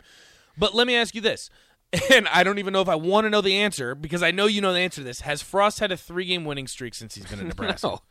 But 0.58 0.76
let 0.76 0.88
me 0.88 0.96
ask 0.96 1.16
you 1.16 1.22
this, 1.22 1.50
and 2.12 2.28
I 2.28 2.44
don't 2.44 2.60
even 2.60 2.74
know 2.74 2.82
if 2.82 2.90
I 2.90 2.96
want 2.96 3.24
to 3.26 3.30
know 3.30 3.40
the 3.42 3.56
answer 3.56 3.96
because 3.96 4.22
I 4.22 4.32
know 4.32 4.46
you 4.46 4.60
know 4.60 4.74
the 4.74 4.80
answer 4.80 5.00
to 5.02 5.06
this. 5.06 5.22
Has 5.22 5.42
Frost 5.42 5.80
had 5.80 5.94
a 5.94 5.98
three-game 5.98 6.44
winning 6.44 6.68
streak 6.68 6.96
since 6.96 7.16
he's 7.16 7.26
been 7.28 7.40
in 7.40 7.48
Nebraska? 7.50 7.88
No. 7.88 8.02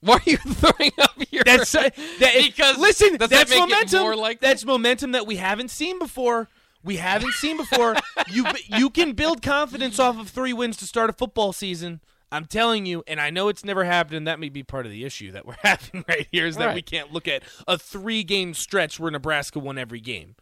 Why 0.00 0.14
are 0.14 0.20
you 0.26 0.36
throwing 0.38 0.92
up 0.98 1.12
your? 1.30 1.44
That's 1.44 1.72
uh, 1.74 1.88
that, 2.18 2.34
Because 2.42 2.78
listen. 2.78 3.10
does 3.16 3.28
that 3.28 3.30
that's 3.30 3.50
make 3.50 3.58
it 3.58 3.68
momentum. 3.68 4.00
more 4.00 4.16
likely? 4.16 4.46
that's 4.46 4.64
momentum 4.64 5.12
that 5.12 5.26
we 5.26 5.36
haven't 5.36 5.70
seen 5.70 5.98
before. 5.98 6.48
We 6.86 6.96
haven't 6.98 7.32
seen 7.32 7.56
before. 7.56 7.96
you 8.30 8.46
you 8.68 8.90
can 8.90 9.12
build 9.12 9.42
confidence 9.42 9.98
off 9.98 10.18
of 10.18 10.30
three 10.30 10.52
wins 10.52 10.76
to 10.78 10.86
start 10.86 11.10
a 11.10 11.12
football 11.12 11.52
season. 11.52 12.00
I'm 12.30 12.44
telling 12.44 12.86
you, 12.86 13.02
and 13.08 13.20
I 13.20 13.30
know 13.30 13.48
it's 13.48 13.64
never 13.64 13.84
happened, 13.84 14.16
and 14.16 14.26
that 14.28 14.38
may 14.38 14.48
be 14.48 14.62
part 14.62 14.86
of 14.86 14.92
the 14.92 15.04
issue 15.04 15.32
that 15.32 15.46
we're 15.46 15.56
having 15.62 16.04
right 16.08 16.28
here 16.30 16.46
is 16.46 16.56
that 16.56 16.74
we 16.74 16.82
can't 16.82 17.12
look 17.12 17.26
at 17.26 17.42
a 17.66 17.76
three 17.76 18.22
game 18.22 18.54
stretch 18.54 19.00
where 19.00 19.10
Nebraska 19.10 19.58
won 19.58 19.78
every 19.78 20.00
game. 20.00 20.36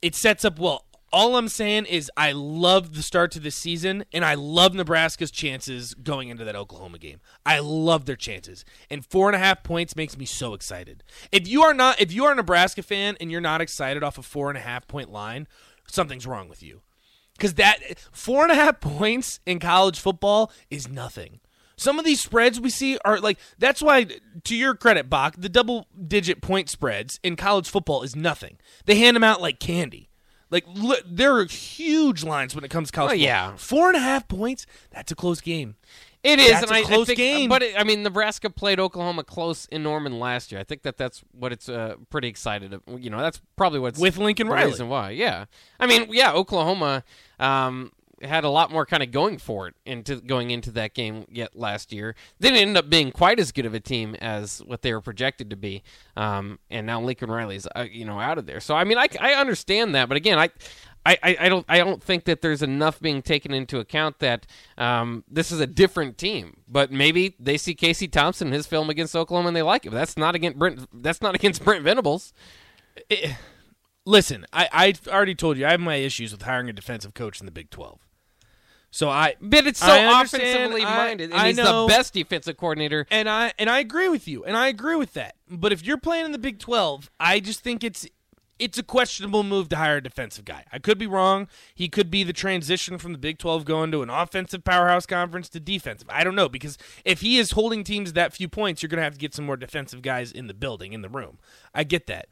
It 0.00 0.14
sets 0.14 0.46
up 0.46 0.58
well. 0.58 0.86
All 1.10 1.36
I'm 1.36 1.48
saying 1.48 1.86
is 1.86 2.10
I 2.18 2.32
love 2.32 2.94
the 2.94 3.02
start 3.02 3.30
to 3.32 3.40
this 3.40 3.54
season, 3.54 4.04
and 4.12 4.24
I 4.24 4.34
love 4.34 4.74
Nebraska's 4.74 5.30
chances 5.30 5.94
going 5.94 6.28
into 6.28 6.44
that 6.44 6.54
Oklahoma 6.54 6.98
game. 6.98 7.20
I 7.46 7.60
love 7.60 8.04
their 8.04 8.16
chances, 8.16 8.64
and 8.90 9.06
four 9.06 9.28
and 9.28 9.36
a 9.36 9.38
half 9.38 9.62
points 9.62 9.96
makes 9.96 10.18
me 10.18 10.26
so 10.26 10.52
excited. 10.52 11.02
If 11.32 11.48
you 11.48 11.62
are 11.62 11.72
not, 11.72 11.98
if 11.98 12.12
you 12.12 12.26
are 12.26 12.32
a 12.32 12.34
Nebraska 12.36 12.82
fan 12.82 13.16
and 13.20 13.30
you're 13.30 13.40
not 13.40 13.62
excited 13.62 14.02
off 14.02 14.18
a 14.18 14.22
four 14.22 14.50
and 14.50 14.58
a 14.58 14.62
half 14.62 14.86
point 14.86 15.10
line, 15.10 15.48
something's 15.86 16.26
wrong 16.26 16.46
with 16.48 16.62
you. 16.62 16.82
Because 17.36 17.54
that 17.54 17.78
four 18.12 18.42
and 18.42 18.52
a 18.52 18.56
half 18.56 18.80
points 18.80 19.40
in 19.46 19.60
college 19.60 19.98
football 19.98 20.52
is 20.70 20.88
nothing. 20.88 21.40
Some 21.78 21.98
of 21.98 22.04
these 22.04 22.20
spreads 22.20 22.60
we 22.60 22.70
see 22.70 22.98
are 23.04 23.18
like 23.18 23.38
that's 23.58 23.80
why, 23.80 24.08
to 24.44 24.56
your 24.56 24.74
credit, 24.74 25.08
Bach, 25.08 25.36
the 25.38 25.48
double 25.48 25.86
digit 26.06 26.42
point 26.42 26.68
spreads 26.68 27.18
in 27.22 27.36
college 27.36 27.70
football 27.70 28.02
is 28.02 28.14
nothing. 28.14 28.58
They 28.84 28.96
hand 28.96 29.16
them 29.16 29.24
out 29.24 29.40
like 29.40 29.58
candy. 29.58 30.07
Like 30.50 30.64
li- 30.74 31.02
there 31.06 31.36
are 31.36 31.44
huge 31.44 32.24
lines 32.24 32.54
when 32.54 32.64
it 32.64 32.70
comes 32.70 32.88
to 32.90 32.92
college. 32.92 33.10
Oh, 33.10 33.14
football. 33.16 33.26
yeah. 33.26 33.56
four 33.56 33.88
and 33.88 33.96
a 33.96 34.00
half 34.00 34.28
points. 34.28 34.66
That's 34.90 35.12
a 35.12 35.14
close 35.14 35.40
game. 35.40 35.76
It 36.24 36.40
is, 36.40 36.48
That's 36.50 36.62
and 36.64 36.72
a 36.72 36.74
I- 36.74 37.04
think- 37.04 37.16
game. 37.16 37.48
But 37.48 37.62
it, 37.62 37.78
I 37.78 37.84
mean, 37.84 38.02
Nebraska 38.02 38.50
played 38.50 38.80
Oklahoma 38.80 39.22
close 39.22 39.66
in 39.66 39.84
Norman 39.84 40.18
last 40.18 40.50
year. 40.50 40.60
I 40.60 40.64
think 40.64 40.82
that 40.82 40.96
that's 40.96 41.22
what 41.32 41.52
it's 41.52 41.68
uh, 41.68 41.94
pretty 42.10 42.26
excited. 42.26 42.74
Of. 42.74 42.82
You 42.98 43.08
know, 43.10 43.18
that's 43.20 43.40
probably 43.56 43.78
what's 43.78 44.00
With 44.00 44.18
Lincoln 44.18 44.48
Riley. 44.48 44.70
reason 44.70 44.88
why. 44.88 45.10
Yeah, 45.10 45.44
I 45.78 45.86
mean, 45.86 46.08
yeah, 46.10 46.32
Oklahoma 46.32 47.04
um, 47.38 47.92
had 48.22 48.44
a 48.44 48.48
lot 48.48 48.70
more 48.70 48.86
kind 48.86 49.02
of 49.02 49.10
going 49.10 49.38
for 49.38 49.68
it 49.68 49.74
into 49.84 50.16
going 50.20 50.50
into 50.50 50.70
that 50.72 50.94
game 50.94 51.24
yet 51.30 51.56
last 51.56 51.92
year. 51.92 52.14
They 52.38 52.50
didn't 52.50 52.68
end 52.68 52.76
up 52.76 52.90
being 52.90 53.12
quite 53.12 53.38
as 53.38 53.52
good 53.52 53.66
of 53.66 53.74
a 53.74 53.80
team 53.80 54.14
as 54.16 54.60
what 54.64 54.82
they 54.82 54.92
were 54.92 55.00
projected 55.00 55.50
to 55.50 55.56
be. 55.56 55.82
Um, 56.16 56.58
and 56.70 56.86
now 56.86 57.00
Lincoln 57.00 57.30
Riley's 57.30 57.66
uh, 57.74 57.86
you 57.90 58.04
know 58.04 58.18
out 58.20 58.38
of 58.38 58.46
there. 58.46 58.60
So 58.60 58.74
I 58.74 58.84
mean, 58.84 58.98
I, 58.98 59.08
I 59.20 59.34
understand 59.34 59.94
that, 59.94 60.08
but 60.08 60.16
again, 60.16 60.38
I. 60.38 60.50
I, 61.06 61.36
I, 61.40 61.48
don't 61.48 61.64
I 61.70 61.78
don't 61.78 62.02
think 62.02 62.24
that 62.24 62.42
there's 62.42 62.60
enough 62.60 63.00
being 63.00 63.22
taken 63.22 63.54
into 63.54 63.78
account 63.78 64.18
that 64.18 64.46
um, 64.76 65.24
this 65.26 65.50
is 65.50 65.58
a 65.58 65.66
different 65.66 66.18
team. 66.18 66.58
But 66.68 66.92
maybe 66.92 67.34
they 67.40 67.56
see 67.56 67.74
Casey 67.74 68.08
Thompson 68.08 68.52
his 68.52 68.66
film 68.66 68.90
against 68.90 69.16
Oklahoma 69.16 69.48
and 69.48 69.56
they 69.56 69.62
like 69.62 69.86
it. 69.86 69.90
But 69.90 69.96
that's 69.96 70.18
not 70.18 70.34
against 70.34 70.58
Brent. 70.58 70.86
That's 70.92 71.22
not 71.22 71.34
against 71.34 71.64
Brent 71.64 71.82
Venables. 71.82 72.34
Listen, 74.04 74.46
I 74.52 74.68
I 74.72 75.10
already 75.10 75.34
told 75.34 75.56
you 75.56 75.66
I 75.66 75.70
have 75.70 75.80
my 75.80 75.96
issues 75.96 76.32
with 76.32 76.42
hiring 76.42 76.68
a 76.68 76.72
defensive 76.74 77.14
coach 77.14 77.40
in 77.40 77.46
the 77.46 77.52
Big 77.52 77.70
Twelve. 77.70 78.07
So 78.90 79.08
I 79.10 79.34
But 79.40 79.66
it's 79.66 79.80
so 79.80 79.86
I 79.92 80.22
offensively 80.22 80.82
I- 80.82 80.96
minded, 80.96 81.30
and 81.30 81.40
I 81.40 81.48
he's 81.48 81.56
know. 81.56 81.86
the 81.86 81.92
best 81.92 82.14
defensive 82.14 82.56
coordinator. 82.56 83.06
and 83.10 83.28
I 83.28 83.52
and 83.58 83.68
I 83.68 83.80
agree 83.80 84.08
with 84.08 84.26
you, 84.26 84.44
and 84.44 84.56
I 84.56 84.68
agree 84.68 84.96
with 84.96 85.12
that. 85.14 85.36
But 85.48 85.72
if 85.72 85.84
you're 85.84 85.98
playing 85.98 86.24
in 86.26 86.32
the 86.32 86.38
Big 86.38 86.58
Twelve, 86.58 87.10
I 87.20 87.40
just 87.40 87.60
think 87.60 87.84
it's 87.84 88.06
it's 88.58 88.76
a 88.76 88.82
questionable 88.82 89.44
move 89.44 89.68
to 89.68 89.76
hire 89.76 89.98
a 89.98 90.02
defensive 90.02 90.44
guy. 90.44 90.64
I 90.72 90.80
could 90.80 90.98
be 90.98 91.06
wrong. 91.06 91.46
He 91.76 91.88
could 91.88 92.10
be 92.10 92.24
the 92.24 92.32
transition 92.32 92.98
from 92.98 93.12
the 93.12 93.18
Big 93.18 93.38
Twelve 93.38 93.64
going 93.64 93.92
to 93.92 94.02
an 94.02 94.10
offensive 94.10 94.64
powerhouse 94.64 95.06
conference 95.06 95.48
to 95.50 95.60
defensive. 95.60 96.08
I 96.10 96.24
don't 96.24 96.34
know 96.34 96.48
because 96.48 96.76
if 97.04 97.20
he 97.20 97.38
is 97.38 97.52
holding 97.52 97.84
teams 97.84 98.14
that 98.14 98.32
few 98.32 98.48
points, 98.48 98.82
you're 98.82 98.88
going 98.88 98.96
to 98.98 99.04
have 99.04 99.12
to 99.14 99.20
get 99.20 99.34
some 99.34 99.44
more 99.46 99.56
defensive 99.56 100.02
guys 100.02 100.32
in 100.32 100.46
the 100.48 100.54
building 100.54 100.92
in 100.92 101.02
the 101.02 101.08
room. 101.08 101.38
I 101.74 101.84
get 101.84 102.06
that. 102.08 102.26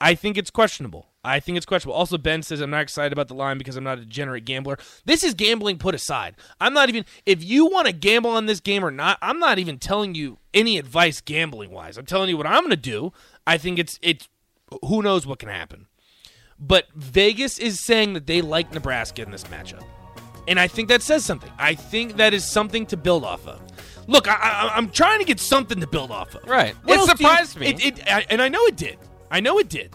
I 0.00 0.14
think 0.14 0.36
it's 0.38 0.50
questionable. 0.50 1.08
I 1.28 1.40
think 1.40 1.56
it's 1.56 1.66
questionable. 1.66 1.96
Also, 1.98 2.18
Ben 2.18 2.42
says 2.42 2.60
I'm 2.60 2.70
not 2.70 2.82
excited 2.82 3.12
about 3.12 3.28
the 3.28 3.34
line 3.34 3.58
because 3.58 3.76
I'm 3.76 3.84
not 3.84 3.98
a 3.98 4.02
degenerate 4.02 4.44
gambler. 4.44 4.78
This 5.04 5.22
is 5.22 5.34
gambling 5.34 5.78
put 5.78 5.94
aside. 5.94 6.34
I'm 6.60 6.72
not 6.72 6.88
even. 6.88 7.04
If 7.26 7.44
you 7.44 7.66
want 7.66 7.86
to 7.86 7.92
gamble 7.92 8.30
on 8.30 8.46
this 8.46 8.60
game 8.60 8.84
or 8.84 8.90
not, 8.90 9.18
I'm 9.22 9.38
not 9.38 9.58
even 9.58 9.78
telling 9.78 10.14
you 10.14 10.38
any 10.54 10.78
advice 10.78 11.20
gambling 11.20 11.70
wise. 11.70 11.96
I'm 11.98 12.06
telling 12.06 12.28
you 12.30 12.36
what 12.36 12.46
I'm 12.46 12.60
going 12.60 12.70
to 12.70 12.76
do. 12.76 13.12
I 13.46 13.58
think 13.58 13.78
it's 13.78 13.98
it's. 14.02 14.28
Who 14.86 15.02
knows 15.02 15.26
what 15.26 15.38
can 15.38 15.48
happen? 15.48 15.86
But 16.58 16.86
Vegas 16.94 17.58
is 17.58 17.84
saying 17.84 18.14
that 18.14 18.26
they 18.26 18.42
like 18.42 18.72
Nebraska 18.74 19.22
in 19.22 19.30
this 19.30 19.44
matchup, 19.44 19.84
and 20.48 20.58
I 20.58 20.66
think 20.66 20.88
that 20.88 21.02
says 21.02 21.24
something. 21.24 21.50
I 21.58 21.74
think 21.74 22.16
that 22.16 22.34
is 22.34 22.44
something 22.44 22.84
to 22.86 22.96
build 22.96 23.24
off 23.24 23.46
of. 23.46 23.60
Look, 24.08 24.26
I, 24.26 24.32
I, 24.34 24.72
I'm 24.74 24.90
trying 24.90 25.18
to 25.20 25.24
get 25.24 25.38
something 25.38 25.80
to 25.80 25.86
build 25.86 26.10
off 26.10 26.34
of. 26.34 26.44
Right. 26.48 26.74
What 26.82 26.94
It 26.94 26.96
do 26.96 27.00
you- 27.02 27.06
surprised 27.06 27.58
me. 27.60 27.66
It, 27.68 27.84
it, 27.84 28.12
I, 28.12 28.26
and 28.30 28.40
I 28.42 28.48
know 28.48 28.64
it 28.66 28.76
did. 28.76 28.98
I 29.30 29.40
know 29.40 29.58
it 29.58 29.68
did. 29.68 29.94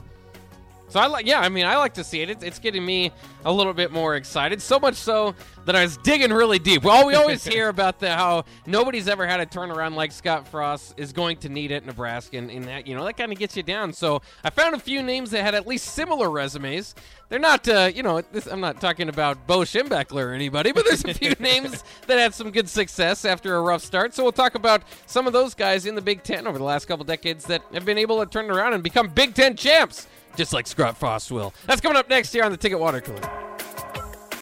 So 0.93 0.99
I 0.99 1.07
like, 1.07 1.25
yeah, 1.25 1.39
I 1.39 1.49
mean, 1.49 1.65
I 1.65 1.75
like 1.77 1.95
to 1.95 2.03
see 2.03 2.21
it. 2.21 2.29
It's, 2.29 2.43
it's 2.43 2.59
getting 2.59 2.85
me 2.85 3.11
a 3.45 3.51
little 3.51 3.73
bit 3.73 3.91
more 3.91 4.15
excited. 4.15 4.61
So 4.61 4.79
much 4.79 4.93
so 4.93 5.33
that 5.65 5.75
I 5.75 5.81
was 5.81 5.97
digging 5.97 6.31
really 6.31 6.59
deep. 6.59 6.83
Well, 6.83 7.07
we 7.07 7.15
always 7.15 7.43
hear 7.47 7.69
about 7.69 7.99
the 7.99 8.11
how 8.11 8.45
nobody's 8.67 9.07
ever 9.07 9.25
had 9.25 9.39
a 9.39 9.47
turnaround 9.47 9.95
like 9.95 10.11
Scott 10.11 10.47
Frost 10.47 10.93
is 10.97 11.11
going 11.11 11.37
to 11.37 11.49
need 11.49 11.71
at 11.71 11.83
Nebraska, 11.83 12.37
and, 12.37 12.51
and 12.51 12.65
that 12.65 12.85
you 12.85 12.95
know 12.95 13.05
that 13.05 13.17
kind 13.17 13.31
of 13.31 13.39
gets 13.39 13.57
you 13.57 13.63
down. 13.63 13.91
So 13.91 14.21
I 14.43 14.51
found 14.51 14.75
a 14.75 14.79
few 14.79 15.01
names 15.01 15.31
that 15.31 15.41
had 15.41 15.55
at 15.55 15.65
least 15.65 15.95
similar 15.95 16.29
resumes. 16.29 16.93
They're 17.29 17.39
not, 17.39 17.67
uh, 17.67 17.89
you 17.91 18.03
know, 18.03 18.21
this, 18.21 18.45
I'm 18.45 18.61
not 18.61 18.79
talking 18.79 19.09
about 19.09 19.47
Bo 19.47 19.61
Schembechler 19.61 20.25
or 20.25 20.33
anybody, 20.33 20.71
but 20.71 20.85
there's 20.85 21.03
a 21.05 21.15
few 21.15 21.31
names 21.39 21.83
that 22.05 22.19
had 22.19 22.35
some 22.35 22.51
good 22.51 22.69
success 22.69 23.25
after 23.25 23.55
a 23.55 23.61
rough 23.61 23.83
start. 23.83 24.13
So 24.13 24.21
we'll 24.21 24.31
talk 24.31 24.53
about 24.53 24.83
some 25.07 25.25
of 25.25 25.33
those 25.33 25.55
guys 25.55 25.87
in 25.87 25.95
the 25.95 26.01
Big 26.01 26.21
Ten 26.21 26.45
over 26.45 26.59
the 26.59 26.63
last 26.63 26.85
couple 26.85 27.03
decades 27.03 27.45
that 27.45 27.63
have 27.73 27.83
been 27.83 27.97
able 27.97 28.23
to 28.23 28.29
turn 28.29 28.51
around 28.51 28.73
and 28.73 28.83
become 28.83 29.07
Big 29.07 29.33
Ten 29.33 29.55
champs 29.55 30.07
just 30.35 30.53
like 30.53 30.67
Scott 30.67 30.97
Frost 30.97 31.31
will. 31.31 31.53
That's 31.65 31.81
coming 31.81 31.97
up 31.97 32.09
next 32.09 32.33
here 32.33 32.43
on 32.43 32.51
the 32.51 32.57
Ticket 32.57 32.79
Water 32.79 33.01
Cooler. 33.01 33.52